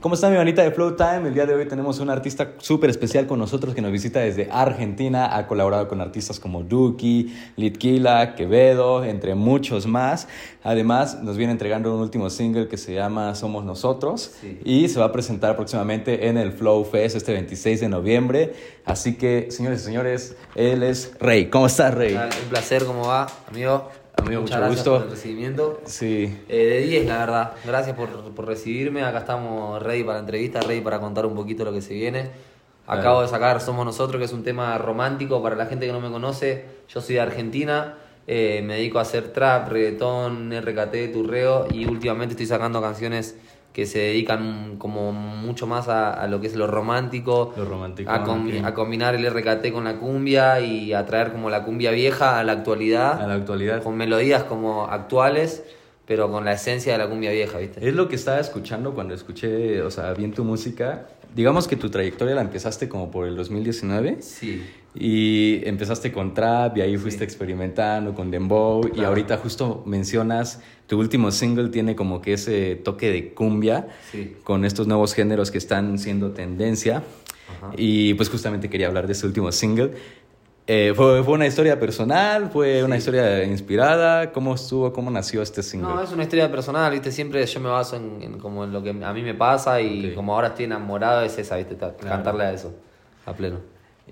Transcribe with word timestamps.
¿Cómo 0.00 0.14
está 0.14 0.30
mi 0.30 0.36
manita 0.38 0.62
de 0.62 0.70
Flow 0.70 0.96
Time? 0.96 1.28
El 1.28 1.34
día 1.34 1.44
de 1.44 1.52
hoy 1.52 1.68
tenemos 1.68 1.98
un 2.00 2.08
artista 2.08 2.52
súper 2.56 2.88
especial 2.88 3.26
con 3.26 3.38
nosotros 3.38 3.74
que 3.74 3.82
nos 3.82 3.92
visita 3.92 4.20
desde 4.20 4.48
Argentina. 4.50 5.36
Ha 5.36 5.46
colaborado 5.46 5.88
con 5.88 6.00
artistas 6.00 6.40
como 6.40 6.62
Duki, 6.62 7.34
Litquila, 7.56 8.34
Quevedo, 8.34 9.04
entre 9.04 9.34
muchos 9.34 9.86
más. 9.86 10.26
Además, 10.62 11.22
nos 11.22 11.36
viene 11.36 11.52
entregando 11.52 11.94
un 11.94 12.00
último 12.00 12.30
single 12.30 12.66
que 12.66 12.78
se 12.78 12.94
llama 12.94 13.34
Somos 13.34 13.62
Nosotros 13.66 14.32
Sí. 14.40 14.58
y 14.64 14.88
se 14.88 14.98
va 14.98 15.06
a 15.06 15.12
presentar 15.12 15.54
próximamente 15.54 16.28
en 16.28 16.38
el 16.38 16.52
Flow 16.52 16.82
Fest 16.86 17.16
este 17.16 17.34
26 17.34 17.80
de 17.80 17.88
noviembre. 17.90 18.54
Así 18.86 19.18
que, 19.18 19.48
señores 19.50 19.82
y 19.82 19.84
señores, 19.84 20.34
él 20.54 20.82
es 20.82 21.12
Rey. 21.20 21.50
¿Cómo 21.50 21.66
estás, 21.66 21.92
Rey? 21.92 22.14
Un 22.14 22.48
placer, 22.48 22.84
¿cómo 22.86 23.06
va, 23.06 23.26
amigo? 23.50 23.90
Amigo, 24.20 24.42
Muchas 24.42 24.56
mucho 24.58 24.66
gracias 24.66 24.76
gusto. 24.76 24.92
por 24.98 25.02
el 25.04 25.10
recibimiento. 25.10 25.80
Sí. 25.84 26.38
Eh, 26.48 26.56
de 26.66 26.80
10, 26.82 27.06
la 27.06 27.18
verdad. 27.18 27.52
Gracias 27.64 27.96
por, 27.96 28.08
por 28.34 28.46
recibirme. 28.46 29.02
Acá 29.02 29.18
estamos 29.20 29.82
ready 29.82 30.02
para 30.02 30.14
la 30.14 30.20
entrevista, 30.20 30.60
ready 30.60 30.80
para 30.80 31.00
contar 31.00 31.26
un 31.26 31.34
poquito 31.34 31.64
lo 31.64 31.72
que 31.72 31.80
se 31.82 31.94
viene. 31.94 32.30
Acabo 32.86 33.02
Claro. 33.02 33.22
de 33.22 33.28
sacar 33.28 33.60
Somos 33.60 33.84
Nosotros, 33.86 34.18
que 34.18 34.24
es 34.24 34.32
un 34.32 34.42
tema 34.42 34.76
romántico 34.78 35.42
para 35.42 35.54
la 35.56 35.66
gente 35.66 35.86
que 35.86 35.92
no 35.92 36.00
me 36.00 36.10
conoce. 36.10 36.64
Yo 36.88 37.00
soy 37.00 37.14
de 37.16 37.20
Argentina, 37.20 37.94
eh, 38.26 38.62
me 38.64 38.74
dedico 38.76 38.98
a 38.98 39.02
hacer 39.02 39.32
trap, 39.32 39.68
reggaetón, 39.70 40.52
RKT, 40.52 41.12
turreo 41.12 41.66
y 41.70 41.86
últimamente 41.86 42.32
estoy 42.32 42.46
sacando 42.46 42.80
canciones 42.82 43.36
que 43.72 43.86
se 43.86 44.00
dedican 44.00 44.76
como 44.78 45.12
mucho 45.12 45.66
más 45.66 45.88
a, 45.88 46.12
a 46.12 46.26
lo 46.26 46.40
que 46.40 46.48
es 46.48 46.56
lo 46.56 46.66
romántico, 46.66 47.52
Lo 47.56 47.64
romántico, 47.64 48.10
a, 48.10 48.24
com- 48.24 48.48
ok. 48.48 48.64
a 48.64 48.74
combinar 48.74 49.14
el 49.14 49.24
RKT 49.26 49.72
con 49.72 49.84
la 49.84 49.96
cumbia 49.98 50.58
y 50.60 50.92
a 50.92 51.06
traer 51.06 51.30
como 51.32 51.50
la 51.50 51.62
cumbia 51.62 51.92
vieja 51.92 52.40
a 52.40 52.44
la 52.44 52.52
actualidad 52.52 53.20
A 53.22 53.26
la 53.28 53.34
actualidad. 53.34 53.82
con 53.82 53.96
melodías 53.96 54.42
como 54.44 54.86
actuales, 54.86 55.62
pero 56.10 56.28
con 56.28 56.44
la 56.44 56.54
esencia 56.54 56.90
de 56.94 56.98
la 56.98 57.08
cumbia 57.08 57.30
vieja, 57.30 57.58
¿viste? 57.58 57.86
Es 57.88 57.94
lo 57.94 58.08
que 58.08 58.16
estaba 58.16 58.40
escuchando 58.40 58.94
cuando 58.94 59.14
escuché, 59.14 59.80
o 59.82 59.92
sea, 59.92 60.12
bien 60.12 60.32
tu 60.32 60.42
música. 60.42 61.06
Digamos 61.36 61.68
que 61.68 61.76
tu 61.76 61.88
trayectoria 61.88 62.34
la 62.34 62.40
empezaste 62.40 62.88
como 62.88 63.12
por 63.12 63.28
el 63.28 63.36
2019 63.36 64.16
Sí. 64.20 64.60
y 64.92 65.60
empezaste 65.68 66.10
con 66.10 66.34
trap 66.34 66.76
y 66.78 66.80
ahí 66.80 66.96
fuiste 66.96 67.22
experimentando 67.22 68.12
con 68.12 68.28
dembow 68.32 68.84
y 68.88 68.90
Claro. 68.90 69.10
ahorita 69.10 69.36
justo 69.36 69.84
mencionas 69.86 70.60
tu 70.88 70.98
último 70.98 71.30
single 71.30 71.68
tiene 71.68 71.94
como 71.94 72.20
que 72.20 72.32
ese 72.32 72.74
toque 72.74 73.12
de 73.12 73.32
cumbia 73.32 73.86
Sí. 74.10 74.34
con 74.42 74.64
estos 74.64 74.88
nuevos 74.88 75.14
géneros 75.14 75.52
que 75.52 75.58
están 75.58 75.96
siendo 76.00 76.32
tendencia 76.32 77.04
Ajá. 77.56 77.72
y 77.76 78.14
pues 78.14 78.28
justamente 78.30 78.68
quería 78.68 78.88
hablar 78.88 79.06
de 79.06 79.12
ese 79.12 79.26
último 79.26 79.52
single. 79.52 79.92
Eh, 80.72 80.92
fue, 80.94 81.24
fue 81.24 81.34
una 81.34 81.48
historia 81.48 81.80
personal, 81.80 82.48
fue 82.52 82.84
una 82.84 82.94
Sí. 82.94 82.98
historia 83.00 83.42
inspirada, 83.42 84.30
¿cómo 84.30 84.54
estuvo, 84.54 84.92
cómo 84.92 85.10
nació 85.10 85.42
este 85.42 85.64
single? 85.64 85.88
No, 85.94 86.00
es 86.00 86.12
una 86.12 86.22
historia 86.22 86.48
personal, 86.48 86.92
¿viste? 86.92 87.10
Siempre 87.10 87.44
yo 87.44 87.58
me 87.58 87.68
baso 87.68 87.96
en, 87.96 88.22
en 88.22 88.38
como 88.38 88.62
en 88.62 88.72
lo 88.72 88.80
que 88.80 88.90
a 88.90 89.12
mí 89.12 89.22
me 89.22 89.34
pasa 89.34 89.80
y 89.80 90.10
Ok. 90.10 90.14
como 90.14 90.32
ahora 90.32 90.48
estoy 90.48 90.66
enamorado 90.66 91.22
es 91.22 91.36
esa, 91.38 91.56
¿viste? 91.56 91.74
Claro. 91.74 91.96
Cantarle 91.98 92.44
a 92.44 92.52
eso, 92.52 92.72
a 93.26 93.32
pleno. 93.32 93.56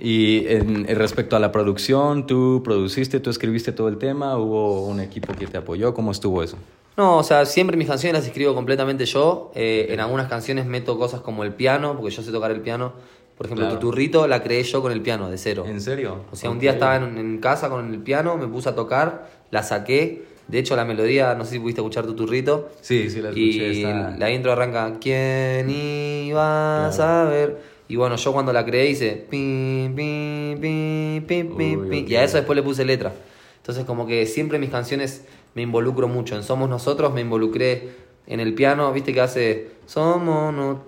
Y 0.01 0.49
en, 0.49 0.89
en 0.89 0.97
respecto 0.97 1.37
a 1.37 1.39
la 1.39 1.53
producción, 1.53 2.27
¿tú 2.27 2.61
produciste, 2.65 3.21
tú 3.21 3.31
escribiste 3.31 3.71
todo 3.71 3.87
el 3.87 3.99
tema? 3.99 4.37
¿Hubo 4.37 4.85
un 4.85 4.99
equipo 4.99 5.33
que 5.35 5.47
te 5.47 5.59
apoyó? 5.59 5.95
¿Cómo 5.95 6.11
estuvo 6.11 6.43
eso? 6.43 6.57
No, 6.97 7.19
o 7.19 7.23
sea, 7.23 7.47
siempre 7.47 7.77
mis 7.77 7.87
canciones 7.87 8.19
las 8.21 8.27
escribo 8.27 8.57
completamente 8.57 9.05
yo. 9.07 9.53
Eh, 9.55 9.87
en 9.91 10.01
algunas 10.01 10.27
canciones 10.27 10.67
meto 10.67 10.99
cosas 10.99 11.21
como 11.21 11.45
el 11.45 11.53
piano, 11.55 11.95
porque 11.97 12.11
yo 12.13 12.21
sé 12.23 12.33
tocar 12.33 12.51
el 12.51 12.63
piano. 12.63 12.95
Por 13.39 13.47
ejemplo, 13.47 13.67
Claro. 13.67 13.79
Tuturrito 13.81 14.27
la 14.27 14.43
creé 14.43 14.65
yo 14.65 14.83
con 14.83 14.91
el 14.93 15.01
piano, 15.01 15.31
de 15.31 15.39
cero. 15.39 15.65
¿En 15.67 15.81
serio? 15.81 16.25
O 16.33 16.37
sea, 16.37 16.51
un 16.51 16.59
día 16.59 16.73
estaba 16.73 16.97
en, 16.97 17.17
en 17.17 17.39
casa 17.39 17.69
con 17.71 17.95
el 17.95 18.01
piano, 18.01 18.37
me 18.37 18.49
puse 18.49 18.69
a 18.69 18.75
tocar, 18.75 19.31
la 19.51 19.63
saqué. 19.63 20.25
De 20.49 20.59
hecho, 20.59 20.75
la 20.77 20.85
melodía, 20.85 21.35
no 21.35 21.45
sé 21.45 21.53
si 21.53 21.59
pudiste 21.61 21.81
escuchar 21.81 22.05
Tuturrito. 22.07 22.71
Sí, 22.81 23.09
sí, 23.11 23.21
la 23.23 23.29
escuché. 23.29 23.45
Y 23.45 23.83
está- 23.85 24.17
la 24.19 24.31
intro 24.31 24.51
arranca, 24.53 24.95
¿quién 25.01 25.71
iba 25.71 26.89
a 26.89 26.93
saber? 26.93 27.61
Y 27.87 27.97
bueno, 27.97 28.17
yo 28.17 28.33
cuando 28.33 28.53
la 28.53 28.65
creé 28.67 28.91
hice, 28.91 29.25
pim, 29.31 29.95
pim, 29.95 30.59
pim, 30.61 31.23
pim, 31.27 31.57
pim, 31.57 31.81
Uy, 31.89 32.05
y 32.09 32.15
a 32.17 32.25
eso 32.25 32.37
después 32.39 32.57
le 32.57 32.63
puse 32.63 32.85
letra. 32.85 33.13
Entonces 33.59 33.85
como 33.85 34.07
que 34.07 34.27
siempre 34.27 34.57
en 34.57 34.63
mis 34.63 34.71
canciones 34.71 35.25
me 35.55 35.63
involucro 35.63 36.09
mucho. 36.09 36.35
En 36.35 36.43
Somos 36.43 36.69
Nosotros 36.69 37.13
me 37.15 37.21
involucré 37.21 37.89
en 38.31 38.41
el 38.41 38.55
piano, 38.55 38.93
viste 38.93 39.13
que 39.15 39.21
hace, 39.23 39.69
somos 39.87 40.53
no, 40.55 40.83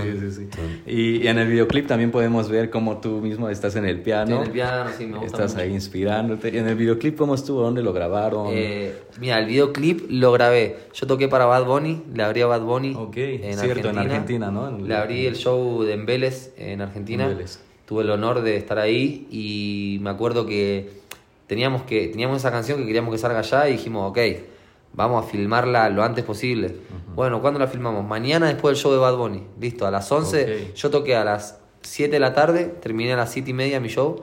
Sí, 0.00 0.02
sí, 0.18 0.30
sí. 0.30 0.48
Y 0.86 1.26
en 1.26 1.38
el 1.38 1.48
videoclip 1.48 1.86
también 1.86 2.10
podemos 2.10 2.48
ver 2.48 2.70
cómo 2.70 2.98
tú 2.98 3.20
mismo 3.20 3.48
estás 3.50 3.76
en 3.76 3.84
el 3.84 4.00
piano. 4.00 4.36
En 4.36 4.42
el 4.44 4.50
piano, 4.50 4.90
sí, 4.96 5.04
me 5.06 5.18
gusta 5.18 5.26
Estás 5.26 5.52
mucho. 5.52 5.62
ahí 5.64 5.72
inspirándote. 5.72 6.50
¿Y 6.54 6.58
en 6.58 6.68
el 6.68 6.74
videoclip 6.74 7.16
cómo 7.18 7.34
estuvo? 7.34 7.60
¿Dónde 7.60 7.82
lo 7.82 7.92
grabaron? 7.92 8.46
Eh, 8.50 8.94
mira, 9.20 9.38
el 9.38 9.46
videoclip 9.46 10.06
lo 10.08 10.32
grabé. 10.32 10.76
Yo 10.94 11.06
toqué 11.06 11.28
para 11.28 11.44
Bad 11.44 11.66
Bunny, 11.66 12.02
le 12.14 12.22
abrí 12.22 12.40
a 12.40 12.46
Bad 12.46 12.62
Bunny. 12.62 12.94
Ok, 12.96 13.14
cierto, 13.14 13.90
en 13.90 13.98
Argentina, 13.98 14.50
¿no? 14.50 14.68
En- 14.68 14.88
Le 14.88 14.94
abrí 14.94 15.26
el 15.26 15.36
show 15.36 15.82
de 15.82 15.96
Vélez, 15.96 16.54
en 16.56 16.80
Argentina. 16.80 17.24
En 17.28 17.36
Vélez. 17.36 17.60
Tuve 17.86 18.04
el 18.04 18.10
honor 18.10 18.40
de 18.40 18.56
estar 18.56 18.78
ahí 18.78 19.26
y 19.30 19.98
me 20.00 20.08
acuerdo 20.10 20.46
que 20.46 20.88
teníamos, 21.46 21.82
que 21.82 22.08
teníamos 22.08 22.38
esa 22.38 22.50
canción 22.50 22.78
que 22.78 22.86
queríamos 22.86 23.12
que 23.12 23.18
salga 23.18 23.40
allá 23.40 23.68
y 23.68 23.72
dijimos, 23.72 24.10
ok, 24.10 24.18
vamos 24.94 25.24
a 25.24 25.28
filmarla 25.28 25.88
lo 25.90 26.02
antes 26.02 26.24
posible. 26.24 26.76
Bueno, 27.14 27.40
¿cuándo 27.40 27.58
la 27.60 27.66
filmamos? 27.66 28.04
Mañana 28.06 28.46
después 28.46 28.74
del 28.74 28.82
show 28.82 28.92
de 28.92 28.98
Bad 28.98 29.16
Bunny. 29.16 29.46
Listo, 29.60 29.86
a 29.86 29.90
las 29.90 30.10
11. 30.10 30.42
Ok. 30.70 30.74
Yo 30.74 30.90
toqué 30.90 31.16
a 31.16 31.24
las 31.24 31.58
7 31.82 32.10
de 32.12 32.20
la 32.20 32.32
tarde, 32.34 32.64
terminé 32.66 33.12
a 33.12 33.16
las 33.16 33.30
7 33.32 33.50
y 33.50 33.54
media 33.54 33.80
mi 33.80 33.88
show. 33.88 34.22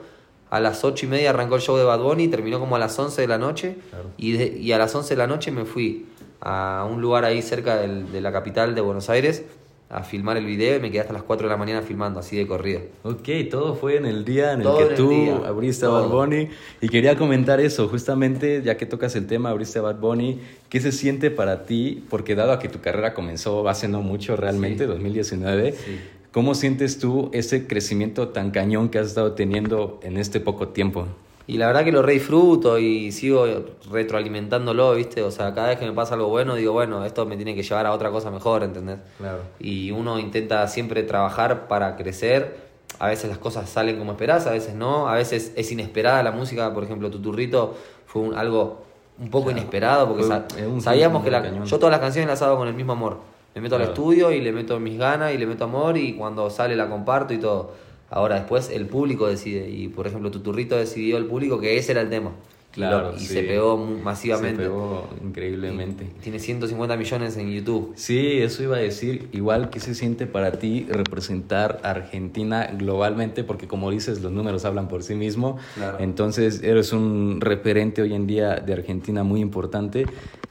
A 0.50 0.58
las 0.58 0.82
8 0.84 1.06
y 1.06 1.08
media 1.08 1.30
arrancó 1.30 1.54
el 1.56 1.60
show 1.62 1.76
de 1.76 1.84
Bad 1.84 2.00
Bunny, 2.00 2.26
terminó 2.28 2.58
como 2.58 2.74
a 2.74 2.78
las 2.78 2.98
11 2.98 3.20
de 3.22 3.28
la 3.28 3.38
noche. 3.38 3.76
Claro. 3.90 4.10
Y, 4.16 4.32
de- 4.32 4.58
y 4.58 4.72
a 4.72 4.78
las 4.78 4.94
11 4.94 5.10
de 5.14 5.18
la 5.18 5.26
noche 5.28 5.52
me 5.52 5.64
fui 5.64 6.06
a 6.40 6.86
un 6.90 7.00
lugar 7.00 7.24
ahí 7.24 7.42
cerca 7.42 7.76
del- 7.76 8.10
de 8.10 8.20
la 8.20 8.32
capital 8.32 8.74
de 8.74 8.80
Buenos 8.80 9.08
Aires 9.10 9.44
a 9.90 10.04
filmar 10.04 10.36
el 10.36 10.46
video 10.46 10.76
y 10.76 10.80
me 10.80 10.90
quedé 10.90 11.00
hasta 11.00 11.12
las 11.12 11.24
4 11.24 11.48
de 11.48 11.50
la 11.52 11.56
mañana 11.56 11.82
filmando, 11.82 12.20
así 12.20 12.36
de 12.36 12.46
corrido. 12.46 12.80
Ok, 13.02 13.28
todo 13.50 13.74
fue 13.74 13.96
en 13.96 14.06
el 14.06 14.24
día 14.24 14.52
en 14.52 14.62
el 14.62 14.68
que 14.76 14.82
el 14.84 14.94
tú 14.94 15.10
día, 15.10 15.36
abriste 15.44 15.84
a. 15.84 15.88
Bad 15.88 16.08
Bunny. 16.08 16.48
Y 16.80 16.88
quería 16.88 17.16
comentar 17.18 17.60
eso, 17.60 17.88
justamente, 17.88 18.62
ya 18.64 18.76
que 18.76 18.86
tocas 18.86 19.16
el 19.16 19.26
tema, 19.26 19.50
abriste 19.50 19.80
a 19.80 19.82
Bad 19.82 19.96
Bunny. 19.98 20.40
¿Qué 20.68 20.80
se 20.80 20.92
siente 20.92 21.32
para 21.32 21.64
ti? 21.64 22.04
Porque 22.08 22.36
dado 22.36 22.52
a 22.52 22.60
que 22.60 22.68
tu 22.68 22.80
carrera 22.80 23.14
comenzó 23.14 23.68
hace 23.68 23.88
no 23.88 24.00
mucho 24.00 24.36
realmente, 24.36 24.84
Sí. 24.84 24.88
2019, 24.90 25.72
Sí. 25.72 25.98
¿cómo 26.30 26.54
sientes 26.54 27.00
tú 27.00 27.28
ese 27.32 27.66
crecimiento 27.66 28.28
tan 28.28 28.52
cañón 28.52 28.90
que 28.90 29.00
has 29.00 29.08
estado 29.08 29.32
teniendo 29.32 29.98
en 30.04 30.16
este 30.18 30.38
poco 30.38 30.68
tiempo? 30.68 31.08
Y 31.50 31.58
la 31.58 31.66
verdad 31.66 31.82
que 31.84 31.90
lo 31.90 32.00
re 32.02 32.12
disfruto 32.12 32.78
y 32.78 33.10
sigo 33.10 33.44
retroalimentándolo, 33.90 34.94
¿viste? 34.94 35.22
O 35.22 35.30
sea, 35.30 35.52
cada 35.54 35.68
vez 35.68 35.78
que 35.78 35.86
me 35.86 35.92
pasa 35.92 36.14
algo 36.14 36.28
bueno, 36.28 36.54
digo, 36.54 36.72
bueno, 36.72 37.04
esto 37.04 37.26
me 37.26 37.36
tiene 37.36 37.54
que 37.54 37.62
llevar 37.62 37.86
a 37.86 37.92
otra 37.92 38.10
cosa 38.10 38.30
mejor, 38.30 38.62
¿entendés? 38.62 38.98
Claro. 39.18 39.38
Y 39.58 39.90
uno 39.90 40.18
intenta 40.18 40.66
siempre 40.68 41.02
trabajar 41.02 41.68
para 41.68 41.96
crecer. 41.96 42.56
A 42.98 43.08
veces 43.08 43.28
las 43.30 43.38
cosas 43.38 43.68
salen 43.68 43.98
como 43.98 44.12
esperás, 44.12 44.46
a 44.46 44.50
veces 44.52 44.74
no. 44.74 45.08
A 45.08 45.14
veces 45.14 45.52
es 45.56 45.72
inesperada 45.72 46.22
la 46.22 46.32
música. 46.32 46.72
Por 46.72 46.84
ejemplo, 46.84 47.10
Tuturrito 47.10 47.74
fue 48.06 48.22
un- 48.22 48.34
algo 48.34 48.82
un 49.18 49.28
poco 49.30 49.46
Claro. 49.46 49.58
inesperado 49.58 50.06
porque 50.08 50.22
Fue- 50.24 50.36
sa- 50.36 50.80
sabíamos 50.80 51.24
que 51.24 51.30
la, 51.30 51.42
cañón. 51.42 51.64
yo 51.64 51.78
todas 51.78 51.90
las 51.90 52.00
canciones 52.00 52.28
las 52.28 52.40
hago 52.42 52.56
con 52.58 52.68
el 52.68 52.74
mismo 52.74 52.92
amor. 52.92 53.18
Me 53.54 53.60
meto 53.60 53.76
Claro. 53.76 53.90
al 53.90 53.96
estudio 53.98 54.30
y 54.30 54.40
le 54.40 54.52
meto 54.52 54.78
mis 54.78 54.96
ganas 54.98 55.34
y 55.34 55.38
le 55.38 55.46
meto 55.46 55.64
amor 55.64 55.96
y 55.96 56.14
cuando 56.14 56.48
sale 56.48 56.76
la 56.76 56.88
comparto 56.88 57.34
y 57.34 57.38
todo. 57.38 57.72
Ahora 58.10 58.34
después 58.34 58.70
el 58.70 58.86
público 58.86 59.28
decide 59.28 59.70
y 59.70 59.88
por 59.88 60.06
ejemplo 60.06 60.30
Tuturrito 60.30 60.76
decidió 60.76 61.16
el 61.16 61.26
público 61.26 61.60
que 61.60 61.78
ese 61.78 61.92
era 61.92 62.00
el 62.00 62.10
tema. 62.10 62.32
Claro, 62.72 63.14
y 63.16 63.20
sí. 63.20 63.34
se 63.34 63.42
pegó 63.42 63.76
masivamente. 63.76 64.62
Se 64.62 64.68
pegó 64.68 65.08
increíblemente. 65.24 66.04
Y 66.04 66.20
tiene 66.20 66.38
150 66.38 66.96
millones 66.96 67.36
en 67.36 67.50
YouTube. 67.50 67.92
Sí, 67.96 68.38
eso 68.40 68.62
iba 68.62 68.76
a 68.76 68.80
decir. 68.80 69.28
Igual, 69.32 69.70
¿qué 69.70 69.80
se 69.80 69.94
siente 69.94 70.26
para 70.26 70.52
ti 70.52 70.86
representar 70.88 71.80
Argentina 71.82 72.70
globalmente? 72.78 73.42
Porque 73.42 73.66
como 73.66 73.90
dices, 73.90 74.22
los 74.22 74.30
números 74.30 74.64
hablan 74.64 74.86
por 74.86 75.02
sí 75.02 75.16
mismo. 75.16 75.58
Claro. 75.74 75.98
Entonces, 75.98 76.62
eres 76.62 76.92
un 76.92 77.40
referente 77.40 78.02
hoy 78.02 78.14
en 78.14 78.28
día 78.28 78.56
de 78.56 78.72
Argentina 78.72 79.24
muy 79.24 79.40
importante. 79.40 80.06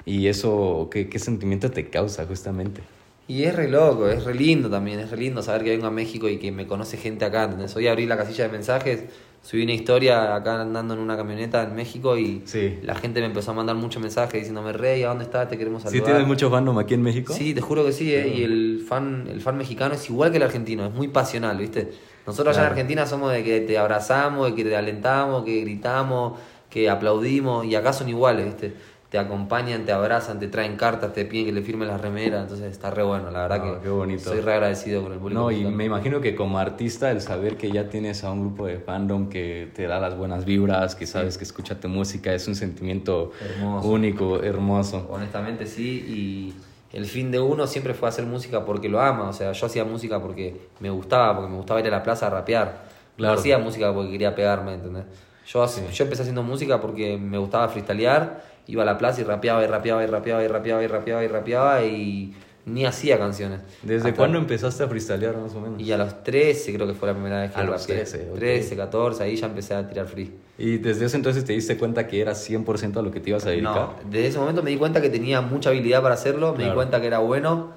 Y 0.06 0.28
eso, 0.28 0.90
¿qué, 0.92 1.08
qué 1.08 1.20
sentimiento 1.20 1.72
te 1.72 1.90
causa 1.90 2.26
justamente? 2.26 2.82
Y 3.30 3.44
es 3.44 3.56
re 3.56 3.70
loco, 3.70 4.10
es 4.10 4.24
re 4.26 4.34
lindo 4.34 4.72
también, 4.72 5.00
es 5.00 5.12
re 5.12 5.18
lindo 5.18 5.44
saber 5.44 5.64
que 5.64 5.70
vengo 5.70 5.86
a 5.86 5.92
México 5.92 6.28
y 6.28 6.38
que 6.40 6.52
me 6.52 6.66
conoce 6.66 6.98
gente 6.98 7.26
acá, 7.26 7.44
¿entendés? 7.44 7.76
Hoy 7.76 7.88
abrí 7.88 8.08
la 8.08 8.18
casilla 8.18 8.46
de 8.46 8.52
mensajes, 8.52 9.04
subí 9.44 9.62
una 9.62 9.74
historia 9.74 10.36
acá 10.36 10.60
andando 10.62 10.96
en 10.96 11.00
una 11.00 11.16
camioneta 11.16 11.62
en 11.62 11.76
México 11.76 12.18
y 12.18 12.42
Sí. 12.46 12.80
la 12.82 12.96
gente 12.96 13.20
me 13.20 13.28
empezó 13.28 13.52
a 13.52 13.54
mandar 13.54 13.76
muchos 13.76 14.02
mensajes 14.02 14.34
diciéndome, 14.34 14.74
Rey, 14.74 15.04
¿a 15.04 15.10
dónde 15.10 15.26
estás? 15.26 15.48
Te 15.48 15.60
queremos 15.60 15.84
¿Sí 15.84 15.90
saludar. 15.90 16.06
tienes 16.08 16.26
mucho 16.28 16.50
fandom 16.50 16.80
aquí 16.80 16.96
en 16.96 17.04
México? 17.04 17.32
Sí, 17.32 17.54
te 17.54 17.62
juro 17.62 17.86
que 17.86 17.92
sí, 17.92 18.12
¿eh? 18.16 18.34
y 18.36 18.42
el 18.44 18.84
fan, 18.90 19.28
el 19.32 19.42
fan 19.42 19.58
mexicano 19.60 19.94
es 19.94 20.10
igual 20.10 20.32
que 20.32 20.38
el 20.38 20.44
argentino, 20.44 20.88
es 20.88 20.92
muy 20.96 21.10
pasional, 21.10 21.56
¿viste? 21.60 21.92
Nosotros 22.26 22.58
allá 22.58 22.66
en. 22.66 22.72
Argentina 22.72 23.06
somos 23.06 23.32
de 23.32 23.44
que 23.44 23.62
te 23.62 23.78
abrazamos, 23.78 24.50
de 24.50 24.56
que 24.56 24.64
te 24.68 24.76
alentamos, 24.76 25.46
que 25.46 25.62
gritamos, 25.62 26.34
que 26.68 26.90
aplaudimos, 26.90 27.64
y 27.64 27.76
acá 27.76 27.94
son 27.94 28.10
iguales, 28.10 28.46
¿viste? 28.48 28.74
Te 29.10 29.18
acompañan, 29.18 29.86
te 29.86 29.92
abrazan, 29.92 30.40
te 30.40 30.48
traen 30.50 30.76
cartas, 30.76 31.14
te 31.14 31.26
piden 31.26 31.48
que 31.48 31.52
le 31.52 31.62
firmen 31.64 31.88
las 31.88 32.00
remeras, 32.00 32.44
entonces 32.44 32.72
está 32.72 32.92
re 32.92 33.02
bueno, 33.02 33.32
la 33.32 33.48
verdad 33.48 33.60
Ah, 33.60 33.78
que 33.80 33.84
qué 33.84 33.90
bonito. 33.90 34.30
soy 34.30 34.40
re 34.40 34.54
agradecido 34.54 35.02
con 35.02 35.14
el 35.14 35.18
público. 35.18 35.42
No, 35.42 35.50
y 35.52 35.66
me 35.66 35.86
imagino 35.86 36.22
que 36.22 36.36
como 36.36 36.60
artista, 36.60 37.10
el 37.10 37.20
saber 37.22 37.58
que 37.58 37.72
ya 37.72 37.90
tienes 37.90 38.24
a 38.24 38.32
un 38.32 38.42
grupo 38.42 38.68
de 38.68 38.78
fandom 38.78 39.28
que 39.28 39.72
te 39.74 39.88
da 39.88 40.00
las 40.00 40.16
buenas 40.16 40.46
vibras, 40.46 40.94
que 40.96 41.08
sabes 41.08 41.40
que 41.40 41.44
escucha 41.44 41.80
tu 41.80 41.90
música, 41.90 42.32
es 42.36 42.48
un 42.48 42.54
sentimiento 42.54 43.32
Hermoso. 43.44 43.88
único, 43.88 44.44
hermoso. 44.44 45.08
Honestamente 45.10 45.66
sí, 45.66 46.06
y, 46.08 46.96
el 46.96 47.06
fin 47.06 47.32
de 47.32 47.40
uno 47.40 47.66
siempre 47.66 47.96
fue 47.96 48.10
hacer 48.10 48.26
música 48.26 48.64
porque 48.66 48.90
lo 48.90 49.00
ama. 49.02 49.30
O 49.30 49.34
sea, 49.34 49.52
yo 49.54 49.66
hacía 49.66 49.86
música 49.86 50.22
porque 50.22 50.56
me 50.80 50.90
gustaba, 50.92 51.36
porque 51.36 51.50
me 51.50 51.58
gustaba 51.58 51.80
ir 51.80 51.88
a 51.88 51.92
la 51.92 52.04
plaza 52.04 52.28
a 52.28 52.30
rapear. 52.30 52.84
Claro. 53.18 53.34
No 53.34 53.40
hacía 53.40 53.58
música 53.58 53.92
porque 53.94 54.12
quería 54.12 54.34
pegarme, 54.36 54.74
¿entendés? 54.76 55.06
Yo, 55.48 55.64
hace- 55.64 55.92
yo 55.92 56.04
empecé 56.04 56.22
haciendo 56.24 56.42
música 56.44 56.80
porque 56.80 57.18
me 57.18 57.38
gustaba 57.40 57.68
freestylear, 57.70 58.44
iba 58.70 58.84
a 58.84 58.86
la 58.86 58.98
plaza 58.98 59.22
y 59.22 59.24
rapeaba 59.24 59.64
y 59.64 59.68
rapeaba 59.68 60.04
y 60.04 60.08
rapeaba 60.08 60.44
y 60.44 60.48
rapeaba 60.48 60.84
y 60.84 60.88
rapeaba 60.88 61.24
y 61.24 61.28
rapeaba 61.28 61.84
y 61.84 62.34
ni 62.66 62.86
hacía 62.86 63.18
canciones. 63.18 63.62
¿Desde 63.82 64.10
Hasta- 64.10 64.14
cuándo 64.18 64.38
empezaste 64.38 64.84
a 64.84 64.88
freestylear 64.88 65.36
más 65.38 65.54
o 65.56 65.60
menos? 65.62 65.82
Y 65.82 65.92
a 65.92 65.98
los 65.98 66.24
13 66.24 66.74
creo 66.74 66.86
que 66.86 66.94
fue 66.94 67.08
la 67.08 67.16
primera 67.16 67.42
vez 67.42 67.52
que 67.52 67.60
A 67.60 67.64
los 67.64 67.82
rapeé. 67.82 67.96
13, 67.98 68.28
ok. 68.32 68.36
13, 68.38 68.76
14, 68.76 69.24
ahí 69.24 69.36
ya 69.36 69.48
empecé 69.48 69.74
a 69.74 69.88
tirar 69.88 70.06
free. 70.06 70.32
¿Y 70.60 70.78
desde 70.78 71.06
ese 71.06 71.18
entonces 71.18 71.44
te 71.46 71.54
diste 71.54 71.78
cuenta 71.78 72.06
que 72.06 72.22
era 72.22 72.34
100% 72.36 73.00
a 73.00 73.02
lo 73.02 73.10
que 73.12 73.20
te 73.20 73.32
ibas 73.32 73.46
a 73.46 73.50
dedicar? 73.50 73.74
No, 73.76 73.94
desde 74.12 74.28
ese 74.28 74.38
momento 74.40 74.62
me 74.62 74.70
di 74.70 74.78
cuenta 74.78 75.02
que 75.02 75.10
tenía 75.10 75.42
mucha 75.42 75.72
habilidad 75.72 76.02
para 76.04 76.14
hacerlo, 76.14 76.52
me 76.52 76.58
di 76.60 76.64
Claro. 76.66 76.76
cuenta 76.76 77.02
que 77.02 77.08
era 77.08 77.20
bueno, 77.20 77.72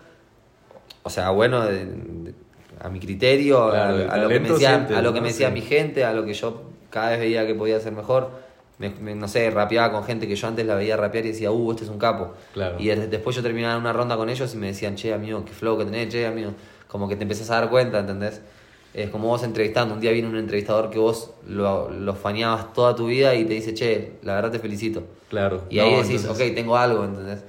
o 1.04 1.10
sea, 1.10 1.30
bueno 1.30 1.64
de- 1.64 1.86
de- 1.86 2.34
a 2.80 2.88
mi 2.88 2.98
criterio, 3.00 3.70
Claro, 3.70 4.10
a, 4.10 4.14
a 4.14 4.16
lo 4.18 4.28
que 4.28 4.40
me 4.40 4.48
decía, 4.50 4.68
sientes, 4.74 4.96
a 4.96 5.00
lo 5.02 5.12
que 5.12 5.20
¿no? 5.20 5.22
me 5.22 5.28
decía 5.28 5.48
Sí. 5.48 5.54
mi 5.54 5.60
gente, 5.62 6.04
a 6.04 6.12
lo 6.12 6.24
que 6.24 6.34
yo 6.34 6.64
cada 6.90 7.10
vez 7.10 7.20
veía 7.20 7.46
que 7.46 7.54
podía 7.54 7.76
hacer 7.76 7.92
mejor. 7.92 8.30
Me, 8.82 8.90
me- 9.00 9.14
no 9.14 9.28
sé, 9.28 9.48
rapeaba 9.50 9.92
con 9.92 10.04
gente 10.04 10.26
que 10.26 10.34
yo 10.36 10.48
antes 10.48 10.66
la 10.66 10.74
veía 10.74 10.96
rapear 10.96 11.24
y 11.24 11.28
decía, 11.28 11.50
uh, 11.50 11.70
este 11.70 11.84
es 11.84 11.90
un 11.90 11.98
capo. 11.98 12.32
Claro. 12.52 12.76
Y 12.80 12.88
des- 12.88 13.10
después 13.10 13.36
yo 13.36 13.42
terminaba 13.42 13.78
una 13.78 13.92
ronda 13.92 14.16
con 14.16 14.28
ellos 14.28 14.52
y 14.54 14.56
me 14.58 14.66
decían, 14.66 14.96
che, 14.96 15.12
amigo, 15.14 15.44
qué 15.44 15.52
flow 15.52 15.78
que 15.78 15.84
tenés, 15.84 16.08
che, 16.08 16.26
amigo. 16.26 16.50
Como 16.88 17.08
que 17.08 17.16
te 17.16 17.22
empezás 17.22 17.48
a 17.50 17.60
dar 17.60 17.70
cuenta, 17.70 18.00
¿entendés? 18.00 18.42
Es 18.92 19.08
como 19.08 19.28
vos 19.28 19.42
entrevistando. 19.44 19.94
Un 19.94 20.00
día 20.00 20.10
viene 20.12 20.28
un 20.28 20.36
entrevistador 20.36 20.90
que 20.90 20.98
vos 20.98 21.30
lo, 21.46 21.88
lo 21.90 22.14
faneabas 22.14 22.74
toda 22.74 22.94
tu 22.94 23.06
vida 23.06 23.34
y 23.34 23.44
te 23.46 23.54
dice, 23.54 23.72
che, 23.72 24.14
la 24.22 24.34
verdad 24.34 24.50
te 24.50 24.58
felicito. 24.58 25.04
Claro. 25.30 25.62
Y 25.70 25.78
ahí 25.78 25.94
decís, 25.94 26.20
entonces- 26.22 26.48
ok, 26.50 26.54
tengo 26.54 26.76
algo, 26.76 27.04
¿entendés? 27.04 27.42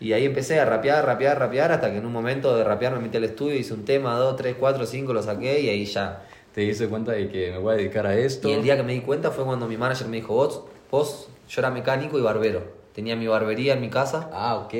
Y 0.00 0.12
ahí 0.12 0.24
empecé 0.24 0.58
a 0.60 0.64
rapear, 0.64 1.04
rapear, 1.04 1.38
rapear, 1.38 1.72
hasta 1.72 1.90
que 1.90 1.98
en 1.98 2.06
un 2.06 2.12
momento 2.12 2.56
de 2.56 2.62
rapear 2.64 2.92
me 2.94 3.00
metí 3.00 3.16
al 3.16 3.24
estudio, 3.24 3.56
hice 3.56 3.74
un 3.74 3.84
tema, 3.84 4.14
dos, 4.16 4.36
tres, 4.36 4.54
cuatro, 4.58 4.86
cinco, 4.86 5.12
lo 5.12 5.22
saqué 5.22 5.60
y 5.60 5.68
ahí 5.68 5.84
ya. 5.84 6.24
Te 6.54 6.62
diste 6.62 6.88
cuenta 6.88 7.12
de 7.12 7.28
que 7.28 7.50
me 7.52 7.58
voy 7.58 7.74
a 7.74 7.76
dedicar 7.76 8.06
a 8.06 8.16
esto. 8.16 8.48
Y 8.48 8.52
el 8.52 8.62
día 8.62 8.76
que 8.76 8.82
me 8.82 8.92
di 8.92 9.00
cuenta 9.00 9.30
fue 9.30 9.44
cuando 9.44 9.68
mi 9.68 9.76
manager 9.76 10.08
me 10.08 10.16
dijo, 10.16 10.34
vos, 10.34 10.62
vos, 10.90 11.28
yo 11.48 11.60
era 11.60 11.70
mecánico 11.70 12.18
y 12.18 12.22
barbero. 12.22 12.78
Tenía 12.94 13.14
mi 13.14 13.28
barbería 13.28 13.74
en 13.74 13.80
mi 13.80 13.90
casa. 13.90 14.28
Ah, 14.32 14.56
ok. 14.56 14.72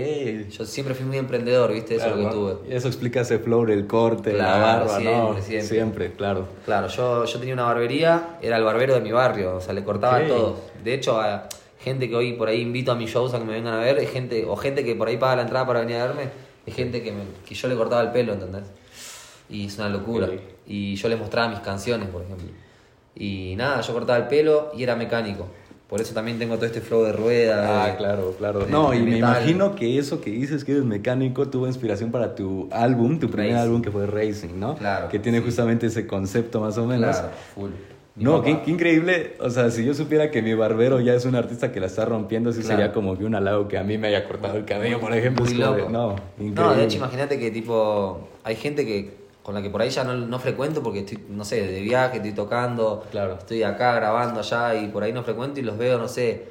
Yo 0.50 0.64
siempre 0.64 0.94
fui 0.96 1.06
muy 1.06 1.18
emprendedor, 1.18 1.72
¿viste? 1.72 1.94
Eso 1.96 2.06
es 2.06 2.16
lo 2.16 2.28
que 2.28 2.34
tuve. 2.34 2.74
Eso 2.76 2.88
explica 2.88 3.20
ese 3.20 3.38
flow 3.38 3.64
del 3.64 3.86
corte, 3.86 4.32
la 4.32 4.44
Claro, 4.44 4.86
barba, 4.86 4.96
siempre, 4.98 5.60
¿no? 5.60 5.62
siempre. 5.66 6.12
claro. 6.14 6.48
Claro, 6.64 6.88
yo, 6.88 7.24
yo 7.24 7.38
tenía 7.38 7.54
una 7.54 7.62
barbería, 7.64 8.38
era 8.42 8.56
el 8.56 8.64
barbero 8.64 8.94
de 8.94 9.00
mi 9.02 9.12
barrio, 9.12 9.56
o 9.56 9.60
sea, 9.60 9.72
le 9.72 9.84
cortaba 9.84 10.16
Ok. 10.18 10.24
a 10.24 10.28
todos. 10.28 10.58
De 10.82 10.94
hecho, 10.94 11.20
a 11.20 11.48
gente 11.78 12.08
que 12.08 12.16
hoy 12.16 12.32
por 12.32 12.48
ahí 12.48 12.60
invito 12.60 12.90
a 12.90 12.96
mis 12.96 13.08
shows 13.08 13.34
a 13.34 13.38
que 13.38 13.44
me 13.44 13.52
vengan 13.52 13.74
a 13.74 13.78
ver, 13.78 14.04
gente, 14.08 14.44
o 14.46 14.56
gente 14.56 14.84
que 14.84 14.96
por 14.96 15.06
ahí 15.06 15.16
paga 15.16 15.36
la 15.36 15.42
entrada 15.42 15.64
para 15.64 15.80
venir 15.80 15.96
a 15.98 16.06
verme, 16.06 16.24
es 16.66 16.74
gente 16.74 17.02
que, 17.04 17.12
me- 17.12 17.22
que 17.48 17.54
yo 17.54 17.68
le 17.68 17.76
cortaba 17.76 18.02
el 18.02 18.10
pelo, 18.10 18.32
¿entendés? 18.32 18.64
Y 19.48 19.66
es 19.66 19.78
una 19.78 19.90
locura. 19.90 20.28
Y 20.66 20.96
yo 20.96 21.08
les 21.08 21.18
mostraba 21.20 21.48
mis 21.50 21.60
canciones, 21.60 22.08
por 22.08 22.22
ejemplo. 22.22 22.48
Y 23.14 23.54
nada, 23.56 23.80
yo 23.80 23.92
cortaba 23.92 24.18
el 24.18 24.26
pelo 24.26 24.72
y 24.76 24.82
era 24.82 24.96
mecánico. 24.96 25.46
Por 25.88 26.02
eso 26.02 26.12
también 26.12 26.38
tengo 26.38 26.56
todo 26.56 26.66
este 26.66 26.82
flow 26.82 27.02
de 27.04 27.12
rueda. 27.12 27.84
Ah, 27.84 27.86
de- 27.92 27.96
claro, 27.96 28.34
claro. 28.36 28.60
de- 28.60 28.70
No, 28.70 28.90
de 28.90 28.98
y 28.98 29.02
me 29.02 29.16
imagino 29.18 29.74
que 29.74 29.98
eso 29.98 30.20
que 30.20 30.30
dices 30.30 30.62
que 30.64 30.72
eres 30.72 30.84
mecánico 30.84 31.48
tuvo 31.48 31.66
inspiración 31.66 32.10
para 32.10 32.34
tu 32.34 32.68
álbum, 32.70 33.18
tu 33.18 33.30
primer 33.30 33.56
álbum 33.56 33.80
que 33.80 33.90
fue 33.90 34.06
Racing, 34.06 34.58
¿no? 34.58 34.76
Claro, 34.76 35.08
Que 35.08 35.18
tiene 35.18 35.38
sí. 35.38 35.44
justamente 35.46 35.86
ese 35.86 36.06
concepto 36.06 36.60
más 36.60 36.76
o 36.76 36.84
menos. 36.86 37.16
Claro, 37.16 37.32
full. 37.54 37.70
Mi 38.16 38.24
No, 38.24 38.42
qué, 38.42 38.60
qué 38.62 38.70
increíble. 38.72 39.36
O 39.40 39.48
sea, 39.48 39.70
si 39.70 39.82
yo 39.84 39.94
supiera 39.94 40.30
que 40.30 40.42
mi 40.42 40.52
barbero 40.52 41.00
ya 41.00 41.14
es 41.14 41.24
un 41.24 41.36
artista 41.36 41.70
que 41.72 41.78
la 41.80 41.86
está 41.86 42.04
rompiendo, 42.04 42.52
sí 42.52 42.60
Claro. 42.60 42.76
sería 42.76 42.92
como 42.92 43.16
que 43.16 43.24
un 43.24 43.34
halago 43.36 43.68
que 43.68 43.78
a 43.78 43.84
mí 43.84 43.96
me 43.96 44.08
haya 44.08 44.26
cortado 44.26 44.58
el 44.58 44.64
cabello, 44.66 45.00
por 45.00 45.14
ejemplo. 45.14 45.44
Muy 45.44 45.54
loco. 45.54 45.88
no, 45.88 46.16
increíble. 46.36 46.54
No, 46.62 46.74
de 46.74 46.84
hecho, 46.84 46.96
imagínate 46.98 47.38
que 47.38 47.50
tipo. 47.50 48.28
Hay 48.44 48.56
gente 48.56 48.84
que 48.84 49.16
con 49.48 49.54
la 49.54 49.62
que 49.62 49.70
por 49.70 49.80
ahí 49.80 49.88
ya 49.88 50.04
no, 50.04 50.12
no 50.14 50.38
frecuento 50.38 50.82
porque 50.82 50.98
estoy, 50.98 51.24
no 51.30 51.42
sé, 51.42 51.66
de 51.66 51.80
viaje, 51.80 52.18
estoy 52.18 52.32
tocando, 52.32 53.02
Claro. 53.10 53.38
estoy 53.38 53.62
acá 53.62 53.94
grabando 53.94 54.40
allá 54.40 54.74
y 54.74 54.88
por 54.88 55.02
ahí 55.02 55.10
no 55.14 55.22
frecuento 55.24 55.58
y 55.58 55.62
los 55.62 55.78
veo, 55.78 55.96
no 55.96 56.06
sé, 56.06 56.50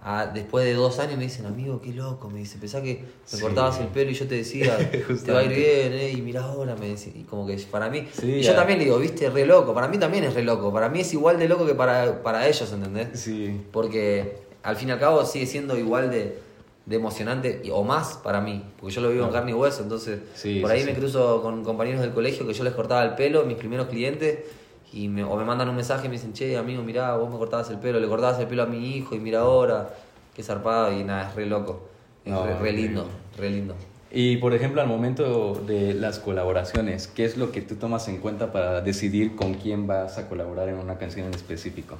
a- 0.00 0.26
después 0.26 0.64
de 0.64 0.74
dos 0.74 1.00
años 1.00 1.16
me 1.16 1.24
dicen, 1.24 1.46
amigo, 1.46 1.80
qué 1.82 1.92
loco, 1.92 2.30
me 2.30 2.38
dice, 2.38 2.56
pensá 2.58 2.80
que 2.82 3.00
me 3.00 3.08
Sí. 3.24 3.40
cortabas 3.40 3.80
el 3.80 3.88
pelo 3.88 4.12
y 4.12 4.14
yo 4.14 4.28
te 4.28 4.36
decía, 4.36 4.78
te 5.24 5.32
va 5.32 5.40
a 5.40 5.42
ir 5.42 5.48
bien, 5.56 5.92
eh, 5.92 6.12
y 6.16 6.22
mirá 6.22 6.44
ahora, 6.44 6.76
me 6.76 6.86
decía, 6.90 7.12
y 7.16 7.24
como 7.24 7.48
que 7.48 7.56
para 7.68 7.90
mí, 7.90 8.06
Sí, 8.12 8.34
y 8.34 8.42
yo 8.42 8.54
también 8.54 8.78
le 8.78 8.84
digo, 8.84 8.98
viste, 9.00 9.28
re 9.28 9.44
loco, 9.44 9.74
para 9.74 9.88
mí 9.88 9.98
también 9.98 10.22
es 10.22 10.32
re 10.34 10.44
loco, 10.44 10.72
para 10.72 10.88
mí 10.88 11.00
es 11.00 11.12
igual 11.14 11.40
de 11.40 11.48
loco 11.48 11.66
que 11.66 11.74
para, 11.74 12.22
para 12.22 12.46
ellos, 12.46 12.72
¿entendés? 12.72 13.08
Sí, 13.18 13.60
Porque 13.72 14.38
al 14.62 14.76
fin 14.76 14.90
y 14.90 14.92
al 14.92 15.00
cabo 15.00 15.24
sigue 15.24 15.46
siendo 15.46 15.76
igual 15.76 16.12
de, 16.12 16.38
de 16.86 16.96
emocionante 16.96 17.62
o 17.72 17.82
más 17.84 18.16
para 18.22 18.40
mí, 18.40 18.64
porque 18.78 18.94
yo 18.94 19.00
lo 19.02 19.10
vivo 19.10 19.26
en 19.26 19.32
carne 19.32 19.50
y 19.50 19.54
hueso, 19.54 19.82
entonces 19.82 20.20
Sí, 20.34 20.60
por 20.60 20.70
sí, 20.70 20.76
ahí 20.76 20.84
me 20.84 20.94
sí. 20.94 21.00
cruzo 21.00 21.42
con 21.42 21.64
compañeros 21.64 22.00
del 22.00 22.12
colegio 22.12 22.46
que 22.46 22.52
yo 22.54 22.62
les 22.64 22.74
cortaba 22.74 23.02
el 23.02 23.14
pelo, 23.16 23.44
mis 23.44 23.56
primeros 23.56 23.88
clientes, 23.88 24.38
y 24.92 25.08
me, 25.08 25.24
o 25.24 25.36
me 25.36 25.44
mandan 25.44 25.68
un 25.68 25.74
mensaje 25.74 26.06
y 26.06 26.08
me 26.08 26.14
dicen, 26.14 26.32
che, 26.32 26.56
amigo, 26.56 26.82
mirá, 26.82 27.16
vos 27.16 27.28
me 27.28 27.36
cortabas 27.38 27.68
el 27.70 27.78
pelo, 27.78 27.98
le 27.98 28.06
cortabas 28.08 28.38
el 28.38 28.46
pelo 28.46 28.62
a 28.62 28.66
mi 28.66 28.96
hijo 28.96 29.16
y 29.16 29.18
mira 29.18 29.40
ahora, 29.40 29.94
qué 30.34 30.42
zarpado, 30.44 30.92
y 30.92 31.02
nada, 31.02 31.28
es 31.28 31.34
re 31.34 31.46
loco, 31.46 31.88
es 32.24 32.32
No, 32.32 32.44
re, 32.60 32.72
lindo, 32.72 33.06
re 33.36 33.50
lindo. 33.50 33.74
Y 34.12 34.36
por 34.36 34.54
ejemplo, 34.54 34.80
al 34.80 34.86
momento 34.86 35.54
de 35.66 35.92
las 35.92 36.20
colaboraciones, 36.20 37.08
¿qué 37.08 37.24
es 37.24 37.36
lo 37.36 37.50
que 37.50 37.62
tú 37.62 37.74
tomas 37.74 38.06
en 38.06 38.18
cuenta 38.18 38.52
para 38.52 38.80
decidir 38.80 39.34
con 39.34 39.54
quién 39.54 39.88
vas 39.88 40.18
a 40.18 40.28
colaborar 40.28 40.68
en 40.68 40.76
una 40.76 40.96
canción 40.98 41.26
en 41.26 41.34
específico? 41.34 41.96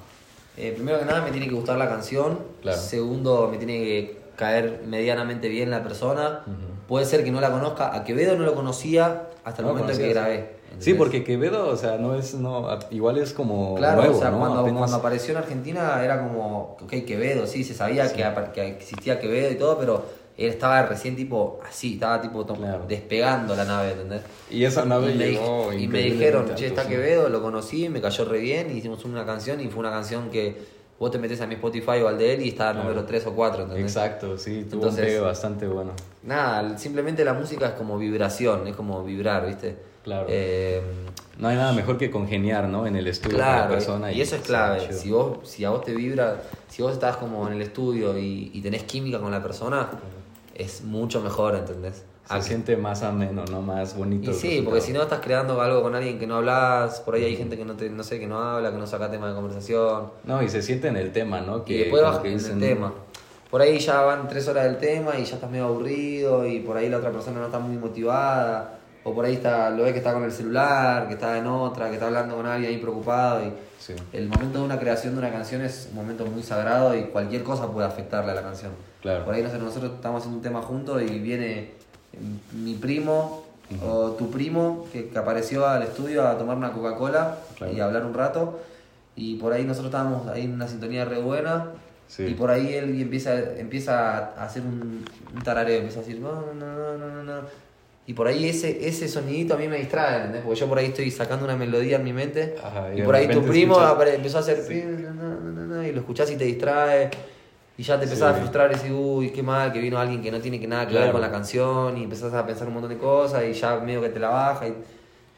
Eh, 0.56 0.72
primero 0.74 1.00
que 1.00 1.04
nada 1.04 1.22
me 1.22 1.32
tiene 1.32 1.48
que 1.48 1.54
gustar 1.54 1.76
la 1.76 1.88
canción. 1.88 2.38
Claro. 2.62 2.78
Segundo, 2.78 3.48
me 3.50 3.58
tiene 3.58 3.74
que 3.74 4.16
caer 4.36 4.82
medianamente 4.86 5.48
bien 5.48 5.70
la 5.70 5.82
persona. 5.82 6.42
Puede 6.88 7.04
ser 7.06 7.24
que 7.24 7.30
no 7.32 7.40
la 7.40 7.50
conozca. 7.50 7.94
A 7.94 8.04
Quevedo 8.04 8.36
no 8.36 8.44
lo 8.44 8.54
conocía 8.54 9.28
hasta 9.44 9.62
el 9.62 9.66
No 9.66 9.72
momento 9.72 9.92
en 9.92 9.98
que 9.98 10.08
grabé. 10.08 10.56
Sí, 10.78 10.92
porque 10.94 11.24
Quevedo, 11.24 11.68
o 11.68 11.76
sea, 11.76 11.96
no 11.96 12.14
es, 12.14 12.34
no, 12.34 12.68
igual 12.90 13.16
es 13.16 13.32
como 13.32 13.76
Claro, 13.76 14.02
nuevo, 14.02 14.18
o 14.18 14.20
sea, 14.20 14.30
¿no? 14.30 14.38
cuando, 14.40 14.60
Apenas- 14.60 14.78
cuando 14.78 14.96
apareció 14.98 15.32
en 15.32 15.38
Argentina 15.38 16.04
era 16.04 16.22
como, 16.22 16.76
ok, 16.82 16.90
Quevedo, 17.06 17.46
sí, 17.46 17.64
se 17.64 17.72
sabía 17.72 18.12
que, 18.12 18.22
que 18.52 18.68
existía 18.68 19.18
Quevedo 19.18 19.50
y 19.50 19.54
todo, 19.54 19.78
pero 19.78 20.04
él 20.36 20.50
estaba 20.50 20.82
recién 20.82 21.16
tipo 21.16 21.60
así, 21.66 21.94
estaba 21.94 22.20
tipo 22.20 22.44
Claro. 22.44 22.84
despegando 22.86 23.56
la 23.56 23.64
nave, 23.64 23.92
¿entendés? 23.92 24.20
Y 24.50 24.64
esa 24.64 24.84
nave 24.84 25.12
y, 25.14 25.16
llegó 25.16 25.72
y 25.72 25.88
me 25.88 26.00
dijeron, 26.00 26.54
che, 26.54 26.66
está. 26.66 26.86
Quevedo, 26.86 27.30
lo 27.30 27.40
conocí, 27.40 27.88
me 27.88 28.02
cayó 28.02 28.26
re 28.26 28.38
bien, 28.40 28.76
hicimos 28.76 29.02
una 29.06 29.24
canción 29.24 29.62
y 29.62 29.68
fue 29.68 29.80
una 29.80 29.90
canción 29.90 30.28
que 30.28 30.75
vos 30.98 31.10
te 31.10 31.18
metes 31.18 31.40
a 31.40 31.46
mi 31.46 31.54
Spotify 31.54 32.00
o 32.02 32.08
al 32.08 32.16
de 32.18 32.34
él 32.34 32.42
y 32.42 32.48
está 32.48 32.72
Claro. 32.72 32.84
número 32.88 33.04
3 33.04 33.26
o 33.26 33.32
4, 33.34 33.62
¿entendés? 33.64 33.84
Exacto, 33.86 34.38
sí, 34.38 34.66
tuvo 34.70 34.82
Entonces- 34.82 35.00
un 35.00 35.06
pegue 35.06 35.20
bastante 35.20 35.66
bueno. 35.66 35.92
Nada, 36.22 36.78
simplemente 36.78 37.24
la 37.24 37.34
música 37.34 37.66
es 37.68 37.72
como 37.74 37.98
vibración, 37.98 38.66
es 38.66 38.74
como 38.76 39.04
vibrar, 39.04 39.46
¿viste? 39.46 39.76
Claro. 40.04 40.26
Eh, 40.28 40.80
No 41.38 41.48
hay 41.48 41.56
nada 41.56 41.72
mejor 41.74 41.98
que 41.98 42.10
congeniar, 42.10 42.66
¿no? 42.68 42.86
En 42.86 42.96
el 42.96 43.06
estudio 43.08 43.36
con 43.36 43.46
la 43.46 43.52
claro, 43.56 43.74
persona. 43.74 44.10
y 44.12 44.22
eso 44.22 44.36
es 44.36 44.42
clave. 44.42 44.90
Si 44.92 45.10
vos, 45.10 45.38
si 45.42 45.64
a 45.66 45.70
vos 45.70 45.84
te 45.84 45.92
vibra, 45.94 46.40
si 46.68 46.80
vos 46.80 46.92
estás 46.94 47.16
como 47.18 47.46
en 47.48 47.54
el 47.54 47.60
estudio 47.62 48.16
y, 48.16 48.50
y 48.54 48.62
tenés 48.62 48.84
química 48.84 49.18
con 49.18 49.30
la 49.30 49.42
persona, 49.42 49.88
es 50.54 50.82
mucho 50.84 51.20
mejor, 51.20 51.56
¿entendés? 51.56 52.04
Se 52.28 52.34
que- 52.36 52.42
siente 52.42 52.76
más 52.76 53.02
ameno, 53.02 53.44
¿no? 53.50 53.62
Más 53.62 53.96
bonito. 53.96 54.30
y 54.30 54.34
sí, 54.34 54.60
porque 54.64 54.80
si 54.80 54.88
resultado. 54.88 54.94
no 54.98 55.02
estás 55.04 55.20
creando 55.20 55.60
algo 55.60 55.82
con 55.82 55.94
alguien 55.94 56.18
que 56.18 56.26
no 56.26 56.36
hablas, 56.36 57.00
por 57.00 57.14
ahí 57.14 57.24
hay 57.24 57.36
gente 57.36 57.56
que 57.56 57.64
no 57.64 57.74
te, 57.74 57.88
no 57.90 58.02
sé, 58.02 58.18
que 58.18 58.26
no 58.26 58.38
habla, 58.40 58.70
que 58.72 58.78
no 58.78 58.86
saca 58.86 59.10
tema 59.10 59.28
de 59.28 59.34
conversación. 59.34 60.10
No, 60.24 60.42
y 60.42 60.48
se 60.48 60.62
siente 60.62 60.88
en 60.88 60.96
el 60.96 61.12
tema, 61.12 61.40
¿no? 61.40 61.62
y 61.66 61.78
después 61.78 62.02
vas 62.02 62.18
que 62.18 62.28
en 62.32 62.38
dicen- 62.38 62.52
el 62.54 62.60
tema. 62.60 62.92
Por 63.50 63.62
ahí 63.62 63.78
ya 63.78 64.00
van 64.02 64.26
tres 64.28 64.48
horas 64.48 64.64
del 64.64 64.78
tema 64.78 65.16
y 65.18 65.24
ya 65.24 65.36
estás 65.36 65.48
medio 65.50 65.66
aburrido 65.66 66.44
y 66.46 66.60
por 66.60 66.76
ahí 66.76 66.88
la 66.88 66.98
otra 66.98 67.10
persona 67.12 67.38
no 67.38 67.46
está 67.46 67.58
muy 67.60 67.76
motivada. 67.76 68.72
O 69.04 69.14
por 69.14 69.24
ahí 69.24 69.34
está, 69.34 69.70
lo 69.70 69.84
ves 69.84 69.92
que 69.92 69.98
está 69.98 70.12
con 70.12 70.24
el 70.24 70.32
celular, 70.32 71.06
que 71.06 71.14
está 71.14 71.38
en 71.38 71.46
otra, 71.46 71.86
que 71.88 71.94
está 71.94 72.08
hablando 72.08 72.34
con 72.34 72.44
alguien 72.44 72.72
ahí 72.72 72.78
preocupado. 72.78 73.44
Y 73.46 73.52
Sí. 73.78 73.94
el 74.12 74.28
momento 74.28 74.58
de 74.58 74.64
una 74.64 74.80
creación 74.80 75.12
de 75.14 75.20
una 75.20 75.30
canción 75.30 75.62
es 75.62 75.86
un 75.90 75.94
momento 75.96 76.26
muy 76.26 76.42
sagrado 76.42 76.92
y 76.96 77.04
cualquier 77.04 77.44
cosa 77.44 77.70
puede 77.70 77.86
afectarle 77.86 78.32
a 78.32 78.34
la 78.34 78.42
canción. 78.42 78.72
Claro. 79.00 79.24
Por 79.24 79.32
ahí 79.34 79.44
no 79.44 79.48
sé, 79.50 79.58
nosotros 79.58 79.92
estamos 79.94 80.18
haciendo 80.22 80.38
un 80.38 80.42
tema 80.42 80.60
juntos 80.60 81.00
y 81.02 81.20
viene 81.20 81.74
mi 82.52 82.74
primo 82.74 83.44
o 83.84 84.10
tu 84.12 84.30
primo 84.30 84.86
que, 84.92 85.08
que 85.08 85.18
apareció 85.18 85.66
al 85.66 85.82
estudio 85.82 86.26
a 86.26 86.38
tomar 86.38 86.56
una 86.56 86.72
Coca-Cola 86.72 87.38
Claro. 87.56 87.72
y 87.72 87.80
a 87.80 87.84
hablar 87.86 88.04
un 88.06 88.14
rato. 88.14 88.60
Y 89.16 89.36
por 89.36 89.52
ahí 89.52 89.64
nosotros 89.64 89.86
estábamos 89.86 90.28
ahí 90.28 90.44
en 90.44 90.52
una 90.54 90.68
sintonía 90.68 91.04
re 91.04 91.18
buena. 91.18 91.70
Sí. 92.06 92.24
Y 92.24 92.34
por 92.34 92.50
ahí 92.50 92.74
él 92.74 93.00
empieza, 93.00 93.34
empieza 93.58 94.18
a 94.36 94.44
hacer 94.44 94.62
un, 94.62 95.04
un 95.34 95.42
tarareo, 95.42 95.78
empieza 95.78 95.98
a 96.00 96.02
decir, 96.02 96.20
no, 96.20 96.52
no, 96.54 96.74
no, 96.76 96.96
no, 96.98 97.08
no, 97.08 97.22
no. 97.24 97.40
Y 98.06 98.12
por 98.14 98.28
ahí 98.28 98.48
ese, 98.48 98.86
ese 98.86 99.08
sonidito 99.08 99.54
a 99.54 99.56
mí 99.56 99.66
me 99.66 99.78
distrae, 99.78 100.18
¿entendés? 100.18 100.42
Porque 100.44 100.60
yo 100.60 100.68
por 100.68 100.78
ahí 100.78 100.86
estoy 100.86 101.10
sacando 101.10 101.44
una 101.44 101.56
melodía 101.56 101.96
en 101.96 102.04
mi 102.04 102.12
mente. 102.12 102.54
Ajá, 102.62 102.94
y 102.94 103.02
por 103.02 103.16
ahí 103.16 103.26
tu 103.26 103.42
primo 103.42 103.76
empezó 104.06 104.36
a 104.36 104.40
hacer... 104.42 104.58
no, 105.16 105.82
y 105.82 105.90
lo 105.90 105.98
escuchás 106.00 106.30
y 106.30 106.36
te 106.36 106.44
distrae. 106.44 107.10
Y 107.78 107.82
ya 107.82 107.98
te 107.98 108.04
empezás 108.04 108.30
Sí. 108.32 108.36
a 108.36 108.40
frustrar 108.40 108.70
y 108.72 108.74
decís, 108.76 108.90
uy, 108.94 109.30
qué 109.30 109.42
mal, 109.42 109.72
que 109.72 109.80
vino 109.80 109.98
alguien 109.98 110.22
que 110.22 110.30
no 110.30 110.40
tiene 110.40 110.58
que 110.58 110.66
nada 110.66 110.86
que 110.88 110.94
ver 110.94 111.12
con 111.12 111.20
la 111.20 111.30
canción. 111.30 111.96
Y 111.98 112.04
empezás 112.04 112.32
a 112.32 112.46
pensar 112.46 112.66
un 112.68 112.74
montón 112.74 112.90
de 112.90 112.98
cosas 112.98 113.44
y 113.44 113.52
ya 113.52 113.76
medio 113.80 114.00
que 114.00 114.08
te 114.08 114.18
la 114.18 114.30
baja. 114.30 114.66
Y, 114.68 114.74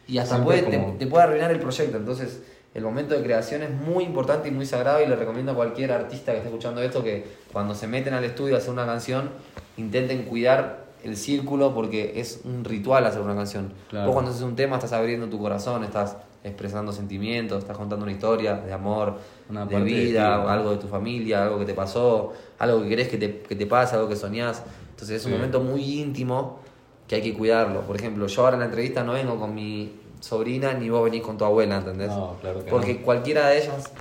y 0.07 0.19
hasta 0.19 0.43
puede, 0.43 0.63
te, 0.63 1.07
puede 1.07 1.25
arruinar 1.25 1.51
el 1.51 1.59
proyecto. 1.59 1.97
Entonces, 1.97 2.43
el 2.75 2.83
momento 2.85 3.15
de 3.15 3.23
creación 3.23 3.63
es 3.63 3.71
muy 3.71 4.05
importante 4.05 4.49
y 4.49 4.51
muy 4.53 4.67
sagrado. 4.67 5.03
Y 5.03 5.07
le 5.07 5.17
recomiendo 5.17 5.53
a 5.53 5.55
cualquier 5.57 5.91
artista 5.93 6.31
que 6.33 6.39
esté 6.39 6.49
escuchando 6.49 6.81
esto 6.81 7.03
que 7.03 7.25
cuando 7.53 7.75
se 7.75 7.87
meten 7.89 8.15
al 8.15 8.23
estudio 8.25 8.55
a 8.55 8.59
hacer 8.59 8.71
una 8.71 8.87
canción, 8.87 9.31
intenten 9.77 10.23
cuidar 10.25 10.88
el 11.05 11.17
círculo 11.17 11.75
porque 11.75 12.21
es 12.21 12.41
un 12.45 12.65
ritual 12.65 13.07
hacer 13.07 13.21
una 13.21 13.35
canción. 13.35 13.73
Claro. 13.89 14.07
Vos 14.07 14.15
cuando 14.15 14.31
haces 14.31 14.43
un 14.43 14.57
tema 14.57 14.77
estás 14.77 14.93
abriendo 14.93 15.29
tu 15.29 15.39
corazón, 15.39 15.85
estás 15.85 16.17
expresando 16.45 16.93
sentimientos, 16.93 17.59
estás 17.59 17.77
contando 17.77 18.05
una 18.05 18.13
historia 18.13 18.55
de 18.55 18.73
amor, 18.73 19.15
Una 19.51 19.67
de 19.67 19.81
vida, 19.83 20.51
algo 20.53 20.71
de 20.71 20.77
tu 20.79 20.87
familia, 20.89 21.43
algo 21.45 21.59
que 21.59 21.65
te 21.65 21.75
pasó, 21.75 22.33
algo 22.59 22.83
que 22.83 22.89
querés 22.89 23.09
que 23.09 23.19
te, 23.19 23.41
que 23.41 23.57
te 23.57 23.67
pase, 23.67 23.97
algo 23.97 24.09
que 24.09 24.17
soñás. 24.17 24.63
Entonces 24.91 25.17
es 25.21 25.25
un 25.27 25.33
Sí. 25.33 25.37
momento 25.37 25.61
muy 25.61 26.01
íntimo 26.01 26.61
que 27.07 27.17
hay 27.17 27.23
que 27.23 27.35
cuidarlo. 27.35 27.81
Por 27.83 27.97
ejemplo, 27.97 28.27
yo 28.27 28.43
ahora 28.43 28.55
en 28.55 28.61
la 28.61 28.67
entrevista 28.67 29.03
no 29.05 29.13
vengo 29.15 29.39
con 29.39 29.55
mi 29.55 29.93
sobrina 30.21 30.75
ni 30.75 30.91
vos 30.91 31.05
venís 31.05 31.23
con 31.23 31.39
tu 31.39 31.45
abuela, 31.45 31.77
¿entendés? 31.79 32.09
No, 32.11 32.37
claro 32.41 32.65
que 32.65 32.71
Porque 32.71 32.95
no. 32.95 33.03
cualquiera 33.03 33.49
de 33.49 33.59
ellas 33.59 33.93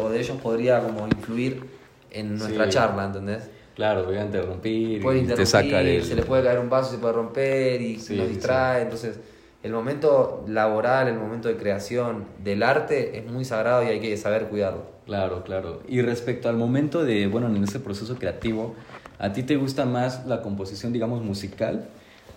o 0.00 0.08
de 0.08 0.20
ellos 0.20 0.36
podría 0.42 0.82
como 0.82 1.06
influir 1.06 1.62
en 2.10 2.38
nuestra 2.38 2.64
Sí. 2.64 2.70
charla, 2.70 3.04
¿entendés? 3.04 3.50
Claro, 3.76 4.06
voy 4.06 4.16
a 4.16 4.24
interrumpir 4.24 5.02
Puede 5.02 5.18
y 5.18 5.20
te 5.20 5.24
interrumpir, 5.32 5.46
saca 5.46 5.82
del... 5.82 6.02
se 6.02 6.16
le 6.16 6.22
puede 6.22 6.42
caer 6.42 6.58
un 6.58 6.70
vaso, 6.70 6.90
se 6.90 6.98
puede 6.98 7.12
romper 7.12 7.80
y 7.82 7.98
Sí, 8.00 8.16
nos 8.16 8.26
sí, 8.26 8.32
distrae. 8.32 8.80
Entonces, 8.82 9.20
el 9.62 9.72
momento 9.72 10.44
laboral, 10.48 11.08
el 11.08 11.18
momento 11.18 11.48
de 11.48 11.56
creación 11.58 12.24
del 12.42 12.62
arte 12.62 13.18
es 13.18 13.30
muy 13.30 13.44
sagrado 13.44 13.82
y 13.84 13.88
hay 13.88 14.00
que 14.00 14.16
saber 14.16 14.46
cuidarlo. 14.46 14.84
Claro, 15.04 15.44
claro. 15.44 15.82
Y 15.86 16.00
respecto 16.00 16.48
al 16.48 16.56
momento 16.56 17.04
de, 17.04 17.26
bueno, 17.26 17.48
en 17.48 17.62
ese 17.62 17.78
proceso 17.78 18.18
creativo, 18.18 18.74
¿a 19.18 19.32
ti 19.34 19.42
te 19.42 19.56
gusta 19.56 19.84
más 19.84 20.24
la 20.26 20.40
composición, 20.40 20.94
digamos, 20.94 21.22
musical? 21.22 21.84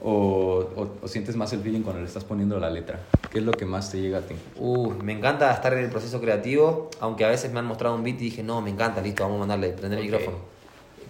O, 0.04 0.66
o- 0.76 0.90
o 1.02 1.08
sientes 1.08 1.36
más 1.38 1.52
el 1.54 1.62
feeling 1.62 1.82
cuando 1.82 2.02
le 2.02 2.08
estás 2.08 2.26
poniendo 2.26 2.60
la 2.60 2.70
letra? 2.70 3.00
¿Qué 3.32 3.40
es 3.40 3.46
lo 3.46 3.52
que 3.58 3.66
más 3.66 3.92
te 3.92 4.02
llega 4.02 4.18
a 4.20 4.22
ti? 4.22 4.36
Uh, 4.60 4.92
me 5.04 5.14
encanta 5.14 5.54
estar 5.54 5.72
en 5.74 5.80
el 5.80 5.90
proceso 5.90 6.20
creativo, 6.20 6.90
aunque 7.00 7.24
a 7.24 7.30
veces 7.30 7.52
me 7.54 7.60
han 7.60 7.66
mostrado 7.66 7.96
un 7.96 8.04
beat 8.04 8.16
y 8.20 8.26
dije, 8.26 8.44
no, 8.44 8.62
me 8.62 8.72
encanta, 8.72 9.02
listo, 9.02 9.24
vamos 9.24 9.38
a 9.38 9.40
mandarle, 9.40 9.70
prender 9.70 10.00
el 10.00 10.06
micrófono. 10.06 10.59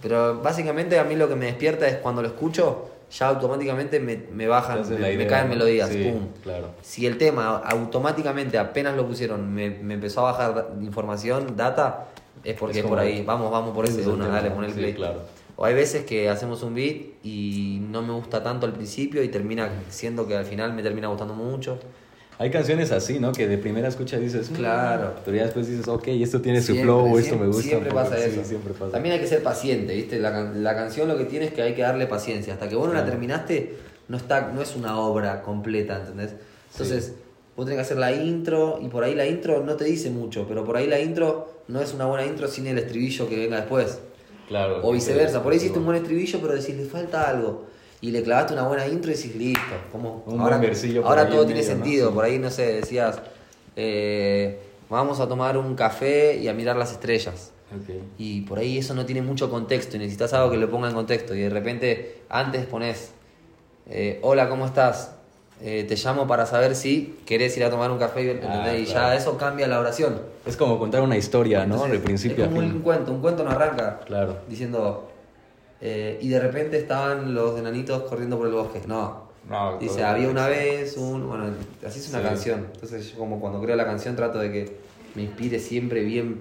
Pero 0.02 0.40
básicamente 0.40 0.98
a 0.98 1.04
mí 1.04 1.14
lo 1.16 1.28
que 1.28 1.36
me 1.36 1.46
despierta 1.46 1.86
es 1.88 1.96
cuando 1.96 2.22
lo 2.22 2.28
escucho, 2.28 2.88
ya 3.10 3.28
automáticamente 3.28 3.98
me, 4.00 4.16
me 4.32 4.46
bajan, 4.46 4.88
me, 4.88 4.98
la 4.98 5.08
me 5.08 5.12
idea, 5.14 5.26
caen 5.28 5.48
¿no? 5.48 5.54
melodías, 5.54 5.88
Sí, 5.90 6.04
pum. 6.04 6.28
claro. 6.42 6.68
Si 6.82 7.06
el 7.06 7.18
tema 7.18 7.58
automáticamente 7.58 8.56
apenas 8.58 8.96
lo 8.96 9.06
pusieron, 9.06 9.52
me, 9.52 9.70
me 9.70 9.94
empezó 9.94 10.20
a 10.26 10.32
bajar 10.32 10.68
información, 10.80 11.54
data, 11.56 12.06
es 12.44 12.54
porque 12.54 12.80
Es 12.80 12.84
por 12.86 12.98
ahí, 12.98 13.22
vamos, 13.24 13.50
vamos 13.50 13.74
por 13.74 13.84
ese 13.84 14.00
ese 14.00 14.10
tema, 14.10 14.28
dale, 14.28 14.50
pon 14.50 14.64
el 14.64 14.72
sí, 14.72 14.78
play. 14.78 14.94
claro. 14.94 15.22
O 15.56 15.64
hay 15.66 15.74
veces 15.74 16.04
que 16.06 16.30
hacemos 16.30 16.62
un 16.62 16.74
beat 16.74 16.96
y 17.22 17.80
no 17.90 18.00
me 18.00 18.14
gusta 18.14 18.42
tanto 18.42 18.64
al 18.64 18.72
principio 18.72 19.22
y 19.22 19.28
termina 19.28 19.68
siendo 19.90 20.26
que 20.26 20.34
al 20.34 20.46
final 20.46 20.72
me 20.72 20.82
termina 20.82 21.08
gustando 21.08 21.34
mucho. 21.34 21.78
Hay 22.40 22.50
canciones 22.50 22.90
así, 22.90 23.18
¿no? 23.20 23.32
Que 23.32 23.46
de 23.46 23.58
primera 23.58 23.86
escucha 23.88 24.16
dices, 24.16 24.50
"Mm", 24.50 24.54
Claro. 24.54 25.12
Pero 25.26 25.36
ya 25.36 25.42
después 25.44 25.68
dices, 25.68 25.86
ok, 25.86 26.08
esto 26.08 26.40
tiene 26.40 26.60
su 26.60 26.68
Siempre, 26.72 26.84
flow, 26.84 27.06
esto 27.18 27.20
siempre- 27.20 27.38
me 27.38 27.46
gusta. 27.48 27.62
Siempre 27.68 27.90
un 27.90 27.94
poco". 27.94 28.08
pasa 28.10 28.16
Sí, 28.16 28.30
eso. 28.32 28.44
siempre 28.48 28.72
pasa. 28.72 28.92
También 28.92 29.14
hay 29.14 29.20
que 29.20 29.26
ser 29.26 29.42
paciente, 29.42 29.94
¿viste? 29.94 30.18
La, 30.18 30.30
la 30.44 30.74
canción 30.74 31.06
lo 31.06 31.18
que 31.18 31.24
tiene 31.24 31.44
es 31.44 31.52
que 31.52 31.60
hay 31.60 31.74
que 31.74 31.82
darle 31.82 32.06
paciencia. 32.06 32.54
Hasta 32.54 32.66
que 32.66 32.76
vos 32.76 32.88
no 32.88 32.94
la 32.94 33.04
terminaste, 33.04 33.74
no, 34.08 34.16
está, 34.16 34.52
no 34.54 34.62
es 34.62 34.74
una 34.74 34.98
obra 34.98 35.42
completa, 35.42 35.98
¿entendés? 36.00 36.30
Entonces, 36.72 37.12
vos 37.58 37.66
tenés 37.66 37.76
que 37.76 37.82
hacer 37.82 37.98
la 37.98 38.10
intro 38.10 38.78
y 38.82 38.88
por 38.88 39.04
ahí 39.04 39.14
la 39.14 39.26
intro 39.26 39.62
no 39.62 39.74
te 39.76 39.84
dice 39.84 40.08
mucho, 40.08 40.46
pero 40.48 40.64
por 40.64 40.78
ahí 40.78 40.86
la 40.86 40.98
intro 40.98 41.62
no 41.68 41.82
es 41.82 41.92
una 41.92 42.06
buena 42.06 42.24
intro 42.24 42.48
sin 42.48 42.66
el 42.68 42.78
estribillo 42.78 43.28
que 43.28 43.36
venga 43.36 43.56
después. 43.58 43.98
Claro. 44.48 44.80
O 44.82 44.92
viceversa, 44.92 45.42
por 45.42 45.52
ahí 45.52 45.58
hiciste 45.58 45.78
un 45.78 45.84
buen 45.84 45.96
buen 45.98 46.02
estribillo, 46.04 46.40
pero 46.40 46.54
decís, 46.54 46.74
le 46.74 46.86
falta 46.86 47.28
algo. 47.28 47.66
Y 48.02 48.10
le 48.12 48.22
clavaste 48.22 48.54
una 48.54 48.62
buena 48.66 48.86
intro 48.86 49.10
y 49.10 49.14
decís, 49.14 49.34
listo. 49.36 49.60
Como, 49.92 50.22
Un 50.26 50.40
ahora 50.40 50.56
buen 50.56 50.70
versillo 50.70 51.02
por 51.02 51.10
ahora 51.10 51.28
todo 51.28 51.42
en 51.42 51.48
tiene 51.48 51.62
sentido. 51.62 52.12
Por 52.12 52.24
ahí, 52.24 52.38
no 52.38 52.50
sé, 52.50 52.72
decías, 52.72 53.18
eh, 53.76 54.58
vamos 54.88 55.20
a 55.20 55.28
tomar 55.28 55.56
un 55.58 55.74
café 55.74 56.36
y 56.36 56.48
a 56.48 56.54
mirar 56.54 56.76
las 56.76 56.92
estrellas. 56.92 57.52
Y 58.18 58.40
por 58.42 58.58
ahí 58.58 58.78
eso 58.78 58.94
no 58.94 59.06
tiene 59.06 59.22
mucho 59.22 59.48
contexto 59.50 59.96
y 59.96 60.00
necesitas 60.00 60.32
algo 60.32 60.50
que 60.50 60.56
lo 60.56 60.68
ponga 60.70 60.88
en 60.88 60.94
contexto. 60.94 61.34
Y 61.34 61.40
de 61.40 61.50
repente, 61.50 62.22
antes 62.28 62.66
pones, 62.66 63.10
eh, 63.88 64.18
hola, 64.22 64.48
¿cómo 64.48 64.66
estás? 64.66 65.12
Eh, 65.62 65.84
te 65.86 65.94
llamo 65.94 66.26
para 66.26 66.46
saber 66.46 66.74
si 66.74 67.18
querés 67.26 67.54
ir 67.58 67.64
a 67.64 67.70
tomar 67.70 67.90
un 67.90 67.98
café. 67.98 68.40
Ah, 68.42 68.74
y 68.76 68.86
claro. 68.86 69.00
ya 69.10 69.14
eso 69.14 69.36
cambia 69.36 69.68
la 69.68 69.78
oración. 69.78 70.20
Es 70.46 70.56
como 70.56 70.78
contar 70.78 71.02
una 71.02 71.16
historia, 71.18 71.66
¿no? 71.66 71.74
Entonces, 71.74 71.92
de 71.92 71.98
principio 72.04 72.44
es 72.44 72.50
a 72.50 72.54
como 72.54 72.62
fin. 72.62 72.72
un 72.76 72.80
cuento, 72.80 73.12
un 73.12 73.20
cuento 73.20 73.44
no 73.44 73.50
arranca 73.50 74.00
Claro. 74.06 74.38
diciendo 74.48 75.09
eh, 75.80 76.18
y 76.20 76.28
de 76.28 76.40
repente 76.40 76.76
estaban 76.78 77.34
los 77.34 77.58
enanitos 77.58 78.02
corriendo 78.04 78.36
por 78.38 78.46
el 78.46 78.52
bosque. 78.52 78.82
No. 78.86 79.28
No, 79.48 79.78
Dice, 79.78 80.04
había 80.04 80.28
una 80.28 80.46
vez 80.48 80.96
un. 80.96 81.26
Bueno, 81.26 81.44
así 81.84 81.98
es 81.98 82.08
una 82.10 82.18
Sí. 82.18 82.24
canción. 82.24 82.66
Entonces 82.74 83.10
yo 83.12 83.18
como 83.18 83.40
cuando 83.40 83.60
creo 83.60 83.74
la 83.74 83.86
canción 83.86 84.14
trato 84.14 84.38
de 84.38 84.52
que 84.52 84.76
me 85.14 85.22
inspire 85.22 85.58
siempre 85.58 86.04
bien, 86.04 86.40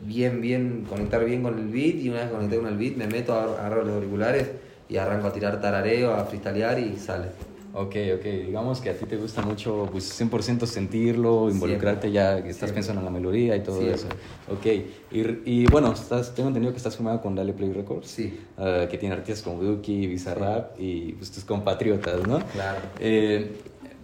bien, 0.00 0.40
bien, 0.40 0.86
conectar 0.88 1.24
bien 1.24 1.42
con 1.42 1.58
el 1.58 1.66
beat 1.68 1.96
y 1.96 2.08
una 2.08 2.20
vez 2.20 2.30
conecté 2.30 2.56
con 2.56 2.66
el 2.68 2.78
beat 2.78 2.96
me 2.96 3.06
meto, 3.08 3.34
agarro, 3.34 3.58
agarro 3.58 3.82
los 3.84 3.94
auriculares 3.96 4.48
y 4.88 4.96
arranco 4.96 5.26
a 5.26 5.32
tirar 5.32 5.60
tarareo, 5.60 6.14
a 6.14 6.24
freestylear 6.24 6.78
y 6.78 6.96
sale. 6.96 7.26
Ok, 7.74 7.94
ok. 8.16 8.24
Digamos 8.46 8.80
que 8.80 8.90
a 8.90 8.94
ti 8.94 9.04
te 9.06 9.16
gusta 9.16 9.42
mucho, 9.42 9.88
pues 9.92 10.20
100% 10.20 10.66
sentirlo, 10.66 11.50
involucrarte 11.50 12.10
ya, 12.10 12.42
que 12.42 12.50
estás 12.50 12.70
Siempre. 12.70 12.74
pensando 12.74 13.00
en 13.00 13.04
la 13.04 13.10
melodía 13.10 13.56
y 13.56 13.62
todo 13.62 13.76
Siempre. 13.80 13.94
eso. 13.96 14.08
Ok. 14.50 14.66
Y, 15.10 15.62
y 15.62 15.66
bueno, 15.66 15.92
estás, 15.92 16.34
tengo 16.34 16.48
entendido 16.48 16.72
que 16.72 16.78
estás 16.78 16.96
firmado 16.96 17.20
con 17.20 17.34
Dale 17.34 17.52
Play 17.52 17.72
Records. 17.72 18.08
Sí. 18.08 18.40
ah, 18.56 18.86
que 18.90 18.98
tiene 18.98 19.14
artistas 19.14 19.42
como 19.42 19.62
Duki, 19.62 20.06
Bizarrap 20.06 20.80
y 20.80 21.12
pues, 21.12 21.30
tus 21.30 21.44
compatriotas, 21.44 22.26
¿no? 22.26 22.40
Claro. 22.52 22.78
Eh, 22.98 23.56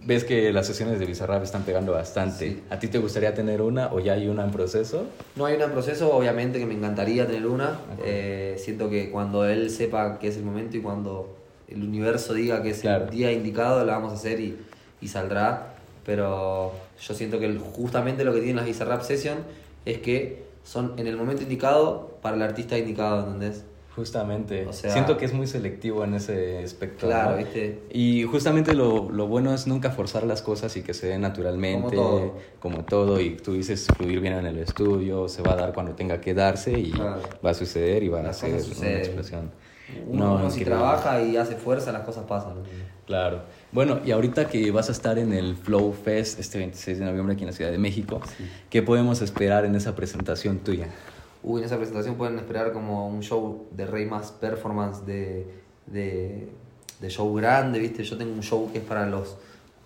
Ves 0.07 0.23
que 0.23 0.53
las 0.53 0.67
sesiones 0.67 0.99
de 0.99 1.05
Bizarrap 1.07 1.41
están 1.43 1.63
pegando 1.63 1.91
bastante. 1.93 2.47
Sí. 2.51 2.63
¿A 2.69 2.77
ti 2.77 2.89
te 2.89 2.99
gustaría 2.99 3.33
tener 3.33 3.59
una 3.63 3.91
o 3.91 3.99
ya 3.99 4.13
hay 4.13 4.27
una 4.27 4.43
en 4.45 4.51
proceso? 4.51 5.05
No 5.35 5.47
hay 5.47 5.55
una 5.55 5.65
en 5.65 5.71
proceso, 5.71 6.15
obviamente 6.15 6.59
que 6.59 6.67
me 6.67 6.75
encantaría 6.75 7.25
tener 7.25 7.47
una. 7.47 7.79
Eh, 8.05 8.53
siento 8.59 8.87
que 8.87 9.09
cuando 9.09 9.47
él 9.49 9.71
sepa 9.71 10.19
que 10.19 10.27
es 10.27 10.37
el 10.37 10.43
momento 10.43 10.77
y 10.77 10.81
cuando 10.81 11.35
el 11.67 11.83
universo 11.83 12.33
diga 12.33 12.61
que 12.61 12.69
es 12.71 12.81
Claro. 12.81 13.05
el 13.05 13.09
día 13.11 13.31
indicado, 13.31 13.83
la 13.85 13.93
vamos 13.93 14.11
a 14.11 14.15
hacer 14.15 14.39
y, 14.39 14.57
y 15.01 15.07
saldrá. 15.07 15.73
Pero 16.05 16.71
yo 17.01 17.13
siento 17.15 17.39
que 17.39 17.51
justamente 17.57 18.23
lo 18.23 18.31
que 18.33 18.39
tienen 18.39 18.57
las 18.57 18.65
Bizarrap 18.65 19.01
Session 19.01 19.39
es 19.85 19.97
que 19.99 20.43
son 20.63 20.93
en 20.97 21.07
el 21.07 21.17
momento 21.17 21.41
indicado 21.43 22.17
para 22.21 22.35
el 22.35 22.41
artista 22.43 22.77
indicado, 22.77 23.23
¿entendés? 23.25 23.63
Justamente. 23.95 24.65
O 24.67 24.73
sea- 24.73 24.91
Siento 24.91 25.17
que 25.17 25.23
es 25.25 25.33
muy 25.33 25.47
selectivo 25.47 26.03
en 26.03 26.15
ese 26.15 26.59
aspecto. 26.63 27.07
Claro, 27.07 27.31
¿no? 27.31 27.37
¿viste? 27.37 27.79
Y 27.91 28.23
justamente 28.25 28.73
lo, 28.73 29.09
lo 29.09 29.25
bueno 29.27 29.53
es 29.53 29.67
nunca 29.67 29.89
forzar 29.91 30.23
las 30.25 30.41
cosas 30.41 30.75
y 30.75 30.81
que 30.83 30.93
se 30.93 31.07
den 31.07 31.21
naturalmente, 31.21 31.95
Como 31.95 32.09
todo. 32.09 32.33
como 32.59 32.83
todo, 32.85 33.19
y 33.21 33.37
tú 33.37 33.53
dices 33.53 33.87
fluir 33.95 34.19
bien 34.19 34.33
en 34.33 34.45
el 34.47 34.59
estudio, 34.59 35.27
se 35.29 35.41
va 35.41 35.53
a 35.53 35.55
dar 35.55 35.73
cuando 35.73 35.93
tenga 35.93 36.19
que 36.19 36.33
darse 36.33 36.77
y 36.77 36.91
Claro. 36.91 37.21
va 37.43 37.51
a 37.51 37.53
suceder 37.53 38.03
y 38.03 38.09
va 38.09 38.19
a 38.19 38.33
ser 38.33 38.51
una 38.53 38.59
suceden. 38.61 39.51
Uno, 40.07 40.39
No, 40.39 40.49
si 40.49 40.63
trabaja 40.65 41.21
y 41.21 41.37
hace 41.37 41.55
fuerza, 41.55 41.91
las 41.91 42.03
cosas 42.03 42.25
pasan. 42.25 42.53
Claro. 43.05 43.41
Bueno, 43.71 43.99
y 44.03 44.11
ahorita 44.11 44.47
que 44.47 44.71
vas 44.71 44.89
a 44.89 44.91
estar 44.91 45.19
en 45.19 45.31
el 45.33 45.55
Flow 45.55 45.93
Fest 45.93 46.39
este 46.39 46.57
26 46.57 46.99
de 46.99 47.05
noviembre 47.05 47.33
aquí 47.35 47.43
en 47.43 47.47
la 47.49 47.53
Ciudad 47.55 47.71
de 47.71 47.77
México, 47.77 48.19
¿qué 48.69 48.81
podemos 48.81 49.21
esperar 49.21 49.63
en 49.65 49.75
esa 49.75 49.95
presentación 49.95 50.59
tuya? 50.59 50.87
Uy, 51.43 51.59
en 51.61 51.65
esa 51.67 51.77
presentación 51.77 52.15
pueden 52.15 52.39
esperar 52.39 52.71
como 52.73 53.07
un 53.07 53.21
show 53.21 53.67
de 53.71 53.85
Rey 53.85 54.05
más 54.07 54.31
performance 54.31 55.05
de, 55.05 55.45
de, 55.85 56.49
de 56.99 57.09
show 57.09 57.31
grande, 57.35 57.77
¿viste? 57.77 58.03
Yo 58.03 58.17
tengo 58.17 58.33
un 58.33 58.41
show 58.41 58.71
que 58.71 58.79
es 58.79 58.83
para 58.83 59.05
los, 59.05 59.35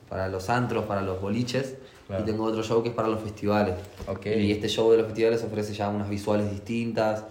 para 0.08 0.30
los 0.30 0.50
antros, 0.50 0.86
para 0.86 1.02
los 1.02 1.22
boliches, 1.22 1.76
Claro. 2.08 2.24
y 2.24 2.26
tengo 2.26 2.44
otro 2.46 2.64
show 2.64 2.82
que 2.82 2.90
es 2.90 2.96
para 2.96 3.08
los 3.08 3.20
festivales. 3.22 3.76
Ok. 4.08 4.26
Y 4.28 4.52
este 4.52 4.68
show 4.68 4.90
de 4.90 4.98
los 4.98 5.06
festivales 5.06 5.44
ofrece 5.44 5.74
ya 5.76 5.90
unas 5.90 6.10
visuales 6.10 6.50
distintas, 6.50 7.24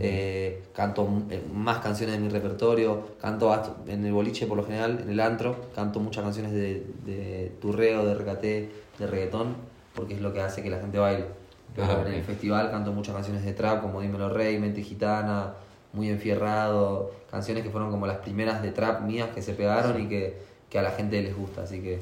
eh, 0.00 0.64
canto 0.74 1.08
eh, 1.30 1.40
más 1.52 1.78
canciones 1.78 2.16
de 2.16 2.20
mi 2.20 2.28
repertorio, 2.28 3.16
canto 3.20 3.54
en 3.86 4.04
el 4.04 4.12
boliche 4.12 4.46
por 4.46 4.56
lo 4.56 4.64
general, 4.64 5.00
en 5.02 5.10
el 5.10 5.20
antro, 5.20 5.56
canto 5.74 6.00
muchas 6.00 6.24
canciones 6.24 6.52
de, 6.52 6.84
de 7.04 7.52
turreo, 7.60 8.04
de 8.04 8.14
recate, 8.14 8.70
de 8.98 9.06
reggaetón, 9.06 9.54
porque 9.94 10.14
es 10.14 10.20
lo 10.20 10.32
que 10.32 10.40
hace 10.40 10.62
que 10.62 10.70
la 10.70 10.78
gente 10.78 10.98
baile. 10.98 11.26
Pero 11.74 11.88
Ah, 11.88 12.04
en 12.06 12.14
el 12.14 12.24
festival 12.24 12.70
canto 12.70 12.92
muchas 12.92 13.14
canciones 13.14 13.44
de 13.44 13.52
trap, 13.52 13.82
como 13.82 14.00
Dímelo 14.00 14.28
Rey, 14.28 14.58
Mente 14.58 14.82
Gitana, 14.82 15.54
Muy 15.92 16.08
Enfierrado, 16.08 17.12
canciones 17.30 17.62
que 17.62 17.70
fueron 17.70 17.90
como 17.90 18.06
las 18.06 18.18
primeras 18.18 18.62
de 18.62 18.72
trap 18.72 19.02
mías 19.02 19.28
que 19.34 19.42
se 19.42 19.52
pegaron 19.52 20.00
y 20.00 20.08
que, 20.08 20.36
que 20.68 20.78
a 20.78 20.82
la 20.82 20.90
gente 20.90 21.20
les 21.22 21.36
gusta, 21.36 21.62
así 21.62 21.80
que, 21.80 22.00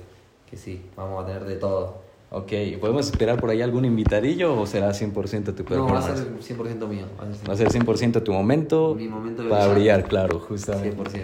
que 0.49 0.57
sí, 0.57 0.87
vamos 0.97 1.23
a 1.23 1.27
tener 1.27 1.45
de 1.45 1.57
todo. 1.57 2.04
Ok, 2.37 2.51
¿podemos 2.81 3.07
esperar 3.07 3.39
por 3.41 3.51
ahí 3.51 3.63
algún 3.63 3.85
invitadillo 3.85 4.59
o 4.61 4.67
será 4.67 4.91
100% 4.93 5.55
tu 5.55 5.63
No, 5.73 5.87
va 5.87 6.01
a 6.01 6.03
performance? 6.07 6.45
ser 6.45 6.57
100% 6.57 6.89
mío. 6.89 7.05
Va 7.17 7.29
a 7.29 7.33
ser 7.33 7.49
Va 7.49 7.53
a 7.53 7.57
ser 7.57 7.71
100% 7.71 8.23
tu 8.25 8.33
momento, 8.33 8.97
Mi 8.99 9.07
momento 9.07 9.45
de 9.45 9.51
para 9.51 9.69
brillar. 9.69 10.01
brillar, 10.03 10.09
claro, 10.09 10.41
justamente. 10.41 10.97
100%. 10.97 11.23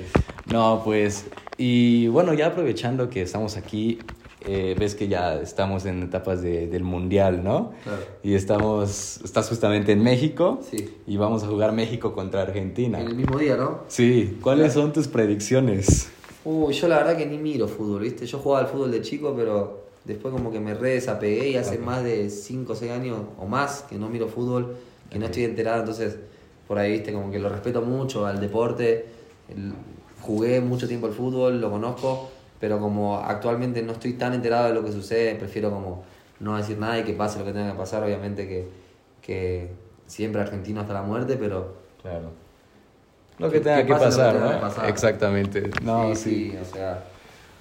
No, 0.52 0.82
pues, 0.84 1.26
y 1.58 2.06
bueno, 2.08 2.32
ya 2.34 2.46
aprovechando 2.46 3.10
que 3.10 3.22
estamos 3.22 3.56
aquí, 3.56 3.98
eh, 4.46 4.76
ves 4.78 4.94
que 4.94 5.08
ya 5.08 5.34
estamos 5.40 5.84
en 5.84 6.04
etapas 6.04 6.42
de- 6.42 6.68
del 6.68 6.84
mundial, 6.84 7.42
¿no? 7.42 7.72
Claro. 7.82 8.02
Y 8.22 8.34
estamos, 8.34 9.20
estás 9.24 9.48
justamente 9.48 9.90
en 9.90 10.04
México 10.04 10.60
Sí. 10.70 10.94
y 11.08 11.16
vamos 11.16 11.42
a 11.42 11.48
jugar 11.48 11.72
México 11.72 12.12
contra 12.14 12.42
Argentina. 12.42 13.00
En 13.00 13.08
el 13.08 13.16
mismo 13.16 13.36
día, 13.36 13.56
¿no? 13.56 13.80
Sí, 13.88 14.38
¿cuáles 14.40 14.72
Claro. 14.74 14.82
son 14.82 14.92
tus 14.92 15.08
predicciones? 15.08 16.08
Uy, 16.44 16.72
yo 16.72 16.86
la 16.86 16.98
verdad 16.98 17.16
que 17.16 17.26
ni 17.26 17.36
miro 17.36 17.66
fútbol, 17.66 18.02
¿viste? 18.02 18.24
Yo 18.26 18.38
jugaba 18.38 18.64
al 18.64 18.72
fútbol 18.72 18.92
de 18.92 19.02
chico, 19.02 19.34
pero 19.36 19.89
después 20.04 20.32
como 20.32 20.50
que 20.50 20.60
me 20.60 20.74
re 20.74 20.90
desapegué 20.94 21.48
y 21.50 21.56
hace 21.56 21.76
Ok. 21.76 21.84
más 21.84 22.04
de 22.04 22.30
5 22.30 22.72
o 22.72 22.76
6 22.76 22.90
años 22.92 23.18
o 23.38 23.46
más 23.46 23.82
que 23.88 23.96
no 23.96 24.08
miro 24.08 24.28
fútbol, 24.28 24.76
que 25.10 25.18
no 25.18 25.26
Ok. 25.26 25.30
estoy 25.30 25.44
enterado, 25.44 25.80
entonces 25.80 26.16
por 26.66 26.78
ahí, 26.78 26.92
¿viste? 26.92 27.12
Como 27.12 27.30
que 27.30 27.38
lo 27.38 27.48
respeto 27.48 27.82
mucho 27.82 28.26
al 28.26 28.40
deporte, 28.40 29.06
el 29.48 29.72
jugué 30.20 30.60
mucho 30.60 30.86
tiempo 30.86 31.06
al 31.06 31.12
fútbol, 31.12 31.60
lo 31.60 31.70
conozco, 31.70 32.30
pero 32.60 32.78
como 32.78 33.18
actualmente 33.18 33.82
no 33.82 33.92
estoy 33.92 34.12
tan 34.14 34.34
enterado 34.34 34.68
de 34.68 34.74
lo 34.74 34.84
que 34.84 34.92
sucede, 34.92 35.34
prefiero 35.34 35.70
como 35.70 36.04
no 36.40 36.56
decir 36.56 36.78
nada 36.78 36.98
y 36.98 37.04
que 37.04 37.12
pase 37.14 37.38
lo 37.38 37.44
que 37.44 37.52
tenga 37.52 37.72
que 37.72 37.78
pasar, 37.78 38.02
obviamente 38.04 38.46
que, 38.46 38.68
que 39.22 39.70
siempre 40.06 40.40
argentino 40.42 40.80
hasta 40.80 40.92
la 40.94 41.02
muerte, 41.02 41.36
pero... 41.36 41.74
Claro. 42.02 42.30
Lo 43.38 43.50
que 43.50 43.60
tenga 43.60 43.78
que 43.78 43.86
que, 43.86 43.94
pasar, 43.94 44.34
¿no? 44.36 44.60
pasar. 44.60 44.88
Exactamente. 44.88 45.70
No, 45.82 46.14
sí, 46.14 46.22
sí. 46.22 46.50
sí, 46.50 46.56
o 46.60 46.64
sea, 46.64 47.02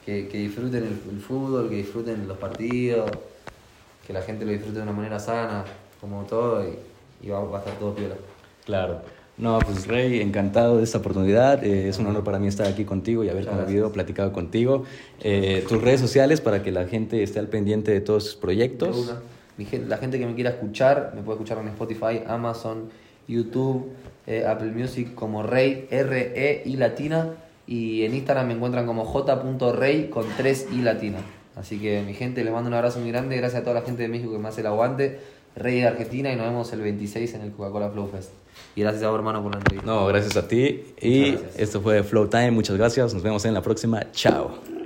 que, 0.05 0.27
que 0.27 0.37
disfruten 0.37 0.83
el, 0.83 1.13
el 1.13 1.19
fútbol, 1.21 1.69
que 1.69 1.75
disfruten 1.75 2.27
los 2.27 2.37
partidos, 2.37 3.09
que 4.05 4.13
la 4.13 4.21
gente 4.21 4.45
lo 4.45 4.51
disfrute 4.51 4.77
de 4.77 4.83
una 4.83 4.93
manera 4.93 5.19
sana, 5.19 5.65
como 6.01 6.23
todo, 6.23 6.63
y, 6.63 7.27
y 7.27 7.29
va, 7.29 7.39
va 7.41 7.57
a 7.57 7.59
estar 7.59 7.77
todo 7.77 7.93
piola. 7.93 8.15
Claro. 8.65 9.01
No, 9.39 9.57
pues 9.59 9.87
Rey, 9.87 10.19
encantado 10.19 10.77
de 10.77 10.83
esta 10.83 10.97
oportunidad. 10.97 11.63
Eh, 11.63 11.87
es 11.87 11.97
un 11.97 12.07
honor 12.07 12.25
para 12.25 12.39
mí 12.39 12.47
estar 12.47 12.67
aquí 12.67 12.83
contigo 12.83 13.23
y 13.23 13.29
haber 13.29 13.45
convivido, 13.45 13.89
platicado 13.93 14.33
contigo. 14.33 14.83
Eh, 15.21 15.65
tus 15.67 15.81
redes 15.81 16.01
sociales 16.01 16.41
para 16.41 16.61
que 16.61 16.73
la 16.73 16.85
gente 16.85 17.23
esté 17.23 17.39
al 17.39 17.47
pendiente 17.47 17.91
de 17.91 18.01
todos 18.01 18.25
sus 18.25 18.35
proyectos. 18.35 19.13
la 19.87 19.97
gente 19.97 20.19
que 20.19 20.25
me 20.25 20.35
quiera 20.35 20.49
escuchar, 20.49 21.13
me 21.15 21.21
puede 21.21 21.37
escuchar 21.37 21.57
en 21.59 21.69
Spotify, 21.69 22.21
Amazon, 22.27 22.89
YouTube, 23.29 23.87
eh, 24.27 24.45
Apple 24.45 24.71
Music 24.71 25.15
como 25.15 25.41
Rey, 25.41 25.87
R-E 25.89 26.63
y 26.65 26.75
latina. 26.75 27.35
Y 27.69 28.03
en 28.03 28.15
Instagram 28.15 28.47
me 28.47 28.53
encuentran 28.55 28.87
como 28.87 29.05
j.rey 29.05 30.09
con 30.09 30.25
3 30.37 30.69
i 30.73 30.81
latina. 30.81 31.19
Así 31.55 31.77
que 31.77 32.01
mi 32.01 32.15
gente, 32.15 32.43
les 32.43 32.51
mando 32.51 32.67
un 32.67 32.73
abrazo 32.73 32.99
muy 32.99 33.11
grande. 33.11 33.37
Gracias 33.37 33.61
a 33.61 33.63
toda 33.63 33.75
la 33.79 33.85
gente 33.85 34.01
de 34.01 34.07
México 34.07 34.31
que 34.31 34.39
me 34.39 34.47
hace 34.47 34.61
el 34.61 34.67
aguante. 34.67 35.19
Rey 35.55 35.81
de 35.81 35.87
Argentina 35.87 36.33
y 36.33 36.35
nos 36.35 36.47
vemos 36.47 36.73
el 36.73 36.81
26 36.81 37.33
en 37.35 37.41
el 37.41 37.51
Coca-Cola 37.51 37.91
Flow 37.91 38.07
Fest. 38.07 38.31
Y 38.75 38.81
gracias 38.81 39.03
a 39.03 39.09
vos, 39.09 39.19
hermano, 39.19 39.43
por 39.43 39.51
la 39.51 39.59
entrevista. 39.59 39.85
No, 39.85 40.07
gracias 40.07 40.35
a 40.35 40.47
ti. 40.47 40.83
Y 40.99 41.19
Muchas 41.19 41.41
gracias. 41.41 41.59
esto 41.59 41.81
fue 41.81 42.01
Flow 42.01 42.27
Time. 42.27 42.51
Muchas 42.51 42.75
gracias. 42.75 43.13
Nos 43.13 43.21
vemos 43.21 43.45
en 43.45 43.53
la 43.53 43.61
próxima. 43.61 44.11
Chao. 44.13 44.78